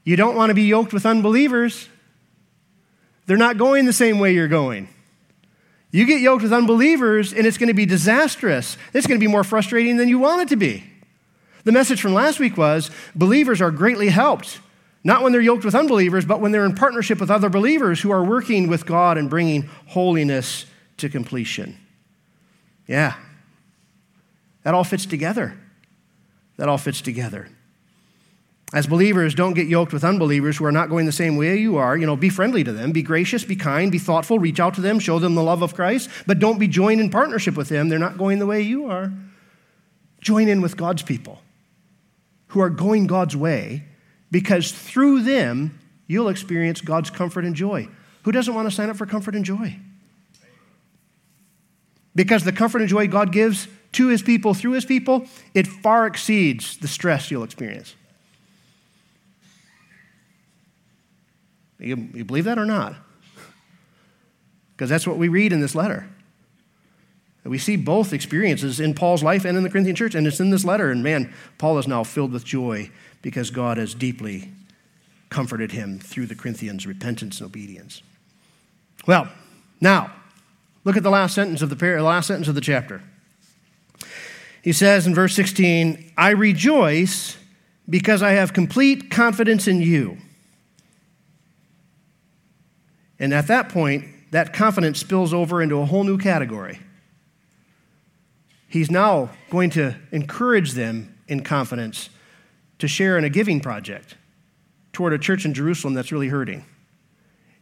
You 0.05 0.17
don't 0.17 0.37
want 0.37 0.51
to 0.51 0.55
be 0.55 0.63
yoked 0.63 0.93
with 0.93 1.05
unbelievers, 1.05 1.89
they're 3.27 3.37
not 3.37 3.59
going 3.59 3.87
the 3.87 3.93
same 3.93 4.19
way 4.19 4.33
you're 4.33 4.49
going. 4.49 4.89
You 5.91 6.05
get 6.05 6.21
yoked 6.21 6.43
with 6.43 6.53
unbelievers, 6.53 7.33
and 7.33 7.47
it's 7.47 7.59
going 7.59 7.69
to 7.69 7.75
be 7.75 7.87
disastrous. 7.87 8.77
It's 8.93 9.07
going 9.07 9.19
to 9.19 9.25
be 9.25 9.31
more 9.31 9.45
frustrating 9.45 9.97
than 9.97 10.09
you 10.09 10.19
want 10.19 10.43
it 10.43 10.49
to 10.49 10.57
be. 10.57 10.85
The 11.65 11.73
message 11.73 12.01
from 12.01 12.15
last 12.15 12.39
week 12.39 12.57
was 12.57 12.91
believers 13.15 13.61
are 13.61 13.71
greatly 13.71 14.09
helped, 14.09 14.61
not 15.03 15.23
when 15.23 15.33
they're 15.33 15.41
yoked 15.41 15.65
with 15.65 15.75
unbelievers, 15.75 16.25
but 16.25 16.41
when 16.41 16.53
they're 16.53 16.65
in 16.65 16.75
partnership 16.75 17.21
with 17.21 17.31
other 17.31 17.49
believers 17.49 18.01
who 18.01 18.11
are 18.11 18.25
working 18.25 18.69
with 18.69 18.87
God 18.87 19.19
and 19.19 19.31
bringing 19.31 19.69
holiness 19.87 20.67
to 20.99 21.09
completion. 21.09 21.79
Yeah, 22.87 23.15
that 24.63 24.75
all 24.75 24.85
fits 24.85 25.07
together. 25.07 25.57
That 26.57 26.69
all 26.69 26.79
fits 26.79 27.01
together. 27.01 27.49
As 28.77 28.87
believers, 28.87 29.35
don't 29.35 29.55
get 29.55 29.69
yoked 29.69 29.95
with 29.95 30.05
unbelievers 30.05 30.59
who 30.59 30.67
are 30.67 30.71
not 30.71 30.91
going 30.91 31.07
the 31.07 31.11
same 31.11 31.39
way 31.39 31.57
you 31.57 31.79
are. 31.79 31.97
You 31.97 32.05
know, 32.05 32.15
be 32.15 32.29
friendly 32.29 32.63
to 32.63 32.75
them, 32.75 32.93
be 32.93 33.01
gracious, 33.01 33.43
be 33.43 33.57
kind, 33.57 33.91
be 33.91 33.99
thoughtful, 33.99 34.39
reach 34.39 34.61
out 34.61 34.75
to 34.75 34.83
them, 34.83 34.99
show 34.99 35.19
them 35.19 35.35
the 35.35 35.43
love 35.43 35.63
of 35.63 35.75
Christ, 35.75 36.11
but 36.27 36.41
don't 36.41 36.59
be 36.59 36.69
joined 36.69 37.01
in 37.01 37.09
partnership 37.09 37.57
with 37.57 37.71
them. 37.71 37.89
They're 37.89 37.99
not 37.99 38.19
going 38.19 38.39
the 38.39 38.45
way 38.45 38.61
you 38.61 38.85
are. 38.85 39.11
Join 40.21 40.47
in 40.47 40.61
with 40.61 40.77
God's 40.77 41.03
people 41.03 41.41
who 42.49 42.61
are 42.61 42.69
going 42.69 43.07
God's 43.07 43.35
way 43.35 43.85
because 44.31 44.71
through 44.73 45.23
them, 45.23 45.79
you'll 46.07 46.29
experience 46.29 46.83
God's 46.83 47.09
comfort 47.09 47.47
and 47.47 47.57
joy. 47.57 47.89
Who 48.25 48.33
doesn't 48.33 48.55
want 48.55 48.69
to 48.69 48.75
sign 48.75 48.91
up 48.91 48.99
for 48.99 49.07
comfort 49.07 49.35
and 49.35 49.45
joy? 49.47 49.75
Because 52.15 52.45
the 52.45 52.53
comfort 52.53 52.83
and 52.83 52.91
joy 52.91 53.09
God 53.09 53.33
gives 53.33 53.69
to 53.93 54.09
his 54.09 54.21
people 54.21 54.53
through 54.53 54.73
his 54.73 54.85
people, 54.85 55.25
it 55.55 55.67
far 55.67 56.07
exceeds 56.07 56.77
the 56.77 56.89
stress 56.89 57.31
you'll 57.31 57.43
experience. 57.43 57.95
You, 61.79 62.09
you 62.15 62.25
believe 62.25 62.45
that 62.45 62.59
or 62.59 62.65
not? 62.65 62.95
Because 64.75 64.91
that's 64.91 65.07
what 65.07 65.17
we 65.19 65.29
read 65.29 65.53
in 65.53 65.61
this 65.61 65.75
letter. 65.75 66.09
We 67.45 67.59
see 67.59 67.77
both 67.77 68.13
experiences 68.13 68.81
in 68.81 68.95
Paul's 68.95 69.23
life 69.23 69.45
and 69.45 69.57
in 69.57 69.63
the 69.63 69.71
Corinthian 69.71 69.95
church, 69.95 70.15
and 70.15 70.27
it's 70.27 70.41
in 70.41 70.51
this 70.51 70.65
letter. 70.65 70.91
And 70.91 71.03
man, 71.03 71.33
Paul 71.59 71.79
is 71.79 71.87
now 71.87 72.03
filled 72.03 72.33
with 72.33 72.45
joy 72.45 72.91
because 73.23 73.51
God 73.51 73.77
has 73.77 73.95
deeply 73.95 74.51
comforted 75.31 75.73
him 75.73 75.99
through 75.99 76.27
the 76.27 76.35
Corinthians' 76.35 76.87
repentance 76.87 77.41
and 77.41 77.47
obedience. 77.47 78.03
Well, 79.07 79.29
now, 79.81 80.13
look 80.85 80.97
at 80.97 81.03
the 81.03 81.11
last 81.11 81.35
sentence 81.35 81.63
of 81.63 81.71
the, 81.71 81.77
par- 81.77 82.01
last 82.03 82.27
sentence 82.27 82.49
of 82.49 82.55
the 82.55 82.61
chapter. 82.61 83.03
He 84.63 84.73
says 84.73 85.07
in 85.07 85.15
verse 85.15 85.35
16, 85.35 86.13
I 86.17 86.31
rejoice 86.31 87.37
because 87.89 88.23
I 88.23 88.33
have 88.33 88.53
complete 88.53 89.11
confidence 89.11 89.69
in 89.69 89.81
you. 89.81 90.19
And 93.19 93.33
at 93.33 93.47
that 93.47 93.69
point, 93.69 94.05
that 94.31 94.53
confidence 94.53 94.99
spills 94.99 95.33
over 95.33 95.63
into 95.63 95.81
a 95.81 95.87
whole 95.87 96.05
new 96.05 96.19
category. 96.19 96.81
He's 98.69 98.91
now 98.91 99.31
going 99.51 99.71
to 99.71 99.97
encourage 100.13 100.73
them 100.73 101.15
in 101.29 101.43
confidence 101.43 102.11
to 102.79 102.89
share 102.89 103.17
in 103.17 103.25
a 103.25 103.31
giving 103.31 103.61
project 103.61 104.17
toward 104.93 105.13
a 105.13 105.19
church 105.19 105.45
in 105.45 105.55
Jerusalem 105.55 105.95
that's 105.95 106.13
really 106.13 106.29
hurting. 106.29 106.65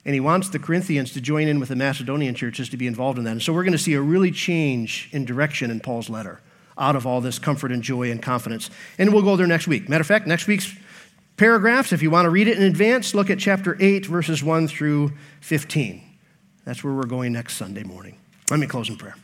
And 0.05 0.15
he 0.15 0.21
wants 0.21 0.49
the 0.51 0.59
Corinthians 0.59 1.13
to 1.13 1.21
join 1.21 1.49
in 1.49 1.61
with 1.61 1.69
the 1.69 1.77
Macedonian 1.77 2.35
churches 2.35 2.69
to 2.71 2.77
be 2.77 2.87
involved 2.87 3.19
in 3.19 3.25
that. 3.25 3.31
And 3.33 3.43
so 3.43 3.53
we're 3.53 3.65
going 3.65 3.73
to 3.73 3.79
see 3.79 3.95
a 3.95 4.01
really 4.01 4.31
change 4.31 5.09
in 5.13 5.25
direction 5.25 5.71
in 5.71 5.81
Paul's 5.81 6.11
letter 6.11 6.41
out 6.77 6.97
of 6.97 7.07
all 7.07 7.21
this 7.21 7.39
comfort 7.39 7.73
and 7.73 7.83
joy 7.83 8.11
and 8.11 8.21
confidence. 8.21 8.69
And 8.99 9.13
we'll 9.13 9.23
go 9.23 9.37
there 9.37 9.47
next 9.47 9.67
week. 9.67 9.89
Matter 9.89 10.03
of 10.03 10.07
fact, 10.07 10.27
next 10.27 10.47
week's 10.47 10.77
paragraphs. 11.37 11.93
If 11.93 12.03
you 12.03 12.11
want 12.11 12.27
to 12.27 12.31
read 12.31 12.49
it 12.49 12.57
in 12.57 12.63
advance, 12.65 13.15
look 13.15 13.31
at 13.31 13.39
chapter 13.39 13.77
8, 13.81 14.07
verses 14.07 14.43
1 14.43 14.69
through 14.69 15.13
15. 15.41 16.03
That's 16.65 16.83
where 16.83 16.95
we're 16.95 17.03
going 17.03 17.33
next 17.33 17.57
Sunday 17.57 17.83
morning. 17.83 18.17
Let 18.51 18.61
me 18.61 18.67
close 18.67 18.89
in 18.89 18.97
prayer. 18.97 19.17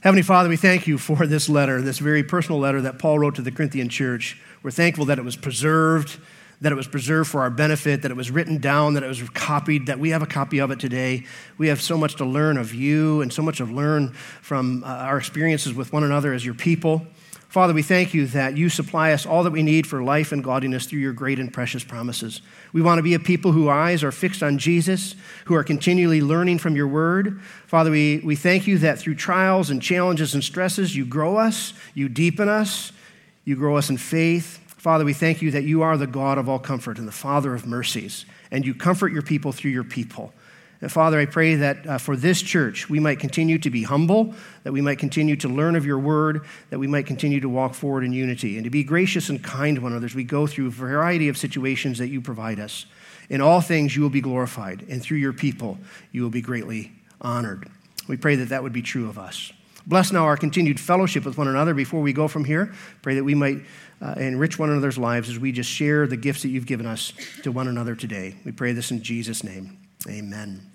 Heavenly 0.00 0.22
Father, 0.22 0.48
we 0.48 0.56
thank 0.56 0.86
you 0.86 0.96
for 0.96 1.26
this 1.26 1.48
letter, 1.48 1.82
this 1.82 1.98
very 1.98 2.22
personal 2.22 2.58
letter 2.58 2.80
that 2.80 2.98
Paul 2.98 3.18
wrote 3.18 3.34
to 3.34 3.42
the 3.42 3.50
Corinthian 3.50 3.90
church. 3.90 4.40
We're 4.62 4.70
thankful 4.70 5.04
that 5.06 5.18
it 5.18 5.24
was 5.24 5.36
preserved, 5.36 6.18
that 6.62 6.72
it 6.72 6.74
was 6.74 6.88
preserved 6.88 7.30
for 7.30 7.42
our 7.42 7.50
benefit, 7.50 8.00
that 8.02 8.10
it 8.10 8.16
was 8.16 8.30
written 8.30 8.58
down, 8.58 8.94
that 8.94 9.02
it 9.02 9.08
was 9.08 9.22
copied, 9.30 9.86
that 9.86 9.98
we 9.98 10.10
have 10.10 10.22
a 10.22 10.26
copy 10.26 10.58
of 10.58 10.70
it 10.70 10.80
today. 10.80 11.26
We 11.58 11.68
have 11.68 11.82
so 11.82 11.98
much 11.98 12.16
to 12.16 12.24
learn 12.24 12.56
of 12.56 12.74
you 12.74 13.20
and 13.20 13.30
so 13.30 13.42
much 13.42 13.58
to 13.58 13.66
learn 13.66 14.12
from 14.40 14.84
uh, 14.84 14.86
our 14.86 15.18
experiences 15.18 15.74
with 15.74 15.92
one 15.92 16.02
another 16.02 16.32
as 16.32 16.46
your 16.46 16.54
people. 16.54 17.06
Father, 17.50 17.74
we 17.74 17.82
thank 17.82 18.14
you 18.14 18.26
that 18.26 18.56
you 18.56 18.68
supply 18.68 19.10
us 19.10 19.26
all 19.26 19.42
that 19.42 19.50
we 19.50 19.64
need 19.64 19.84
for 19.84 20.04
life 20.04 20.30
and 20.30 20.44
godliness 20.44 20.86
through 20.86 21.00
your 21.00 21.12
great 21.12 21.40
and 21.40 21.52
precious 21.52 21.82
promises. 21.82 22.42
We 22.72 22.80
want 22.80 23.00
to 23.00 23.02
be 23.02 23.14
a 23.14 23.18
people 23.18 23.50
whose 23.50 23.68
eyes 23.68 24.04
are 24.04 24.12
fixed 24.12 24.40
on 24.44 24.56
Jesus, 24.56 25.16
who 25.46 25.56
are 25.56 25.64
continually 25.64 26.22
learning 26.22 26.58
from 26.58 26.76
your 26.76 26.86
word. 26.86 27.40
Father, 27.66 27.90
we, 27.90 28.20
we 28.20 28.36
thank 28.36 28.68
you 28.68 28.78
that 28.78 29.00
through 29.00 29.16
trials 29.16 29.68
and 29.68 29.82
challenges 29.82 30.32
and 30.32 30.44
stresses, 30.44 30.94
you 30.94 31.04
grow 31.04 31.38
us, 31.38 31.74
you 31.92 32.08
deepen 32.08 32.48
us, 32.48 32.92
you 33.44 33.56
grow 33.56 33.76
us 33.76 33.90
in 33.90 33.96
faith. 33.96 34.58
Father, 34.76 35.04
we 35.04 35.12
thank 35.12 35.42
you 35.42 35.50
that 35.50 35.64
you 35.64 35.82
are 35.82 35.96
the 35.96 36.06
God 36.06 36.38
of 36.38 36.48
all 36.48 36.60
comfort 36.60 36.98
and 36.98 37.08
the 37.08 37.12
Father 37.12 37.52
of 37.52 37.66
mercies, 37.66 38.26
and 38.52 38.64
you 38.64 38.76
comfort 38.76 39.12
your 39.12 39.22
people 39.22 39.50
through 39.50 39.72
your 39.72 39.82
people. 39.82 40.32
Father, 40.88 41.20
I 41.20 41.26
pray 41.26 41.56
that 41.56 41.86
uh, 41.86 41.98
for 41.98 42.16
this 42.16 42.40
church, 42.40 42.88
we 42.88 43.00
might 43.00 43.18
continue 43.18 43.58
to 43.58 43.68
be 43.68 43.82
humble, 43.82 44.34
that 44.62 44.72
we 44.72 44.80
might 44.80 44.98
continue 44.98 45.36
to 45.36 45.48
learn 45.48 45.76
of 45.76 45.84
your 45.84 45.98
word, 45.98 46.46
that 46.70 46.78
we 46.78 46.86
might 46.86 47.04
continue 47.04 47.38
to 47.40 47.50
walk 47.50 47.74
forward 47.74 48.02
in 48.02 48.14
unity, 48.14 48.56
and 48.56 48.64
to 48.64 48.70
be 48.70 48.82
gracious 48.82 49.28
and 49.28 49.44
kind 49.44 49.76
to 49.76 49.82
one 49.82 49.92
another 49.92 50.06
as 50.06 50.14
we 50.14 50.24
go 50.24 50.46
through 50.46 50.68
a 50.68 50.70
variety 50.70 51.28
of 51.28 51.36
situations 51.36 51.98
that 51.98 52.08
you 52.08 52.22
provide 52.22 52.58
us. 52.58 52.86
In 53.28 53.42
all 53.42 53.60
things, 53.60 53.94
you 53.94 54.00
will 54.00 54.08
be 54.08 54.22
glorified, 54.22 54.86
and 54.88 55.02
through 55.02 55.18
your 55.18 55.34
people, 55.34 55.78
you 56.12 56.22
will 56.22 56.30
be 56.30 56.40
greatly 56.40 56.92
honored. 57.20 57.68
We 58.08 58.16
pray 58.16 58.36
that 58.36 58.48
that 58.48 58.62
would 58.62 58.72
be 58.72 58.82
true 58.82 59.08
of 59.08 59.18
us. 59.18 59.52
Bless 59.86 60.12
now 60.12 60.24
our 60.24 60.36
continued 60.36 60.80
fellowship 60.80 61.24
with 61.24 61.36
one 61.36 61.48
another 61.48 61.74
before 61.74 62.00
we 62.00 62.12
go 62.12 62.26
from 62.26 62.44
here. 62.44 62.72
Pray 63.02 63.16
that 63.16 63.24
we 63.24 63.34
might 63.34 63.58
uh, 64.00 64.14
enrich 64.16 64.58
one 64.58 64.70
another's 64.70 64.98
lives 64.98 65.28
as 65.28 65.38
we 65.38 65.52
just 65.52 65.70
share 65.70 66.06
the 66.06 66.16
gifts 66.16 66.42
that 66.42 66.48
you've 66.48 66.66
given 66.66 66.86
us 66.86 67.12
to 67.42 67.52
one 67.52 67.68
another 67.68 67.94
today. 67.94 68.34
We 68.44 68.52
pray 68.52 68.72
this 68.72 68.90
in 68.90 69.02
Jesus' 69.02 69.44
name. 69.44 69.78
Amen. 70.08 70.69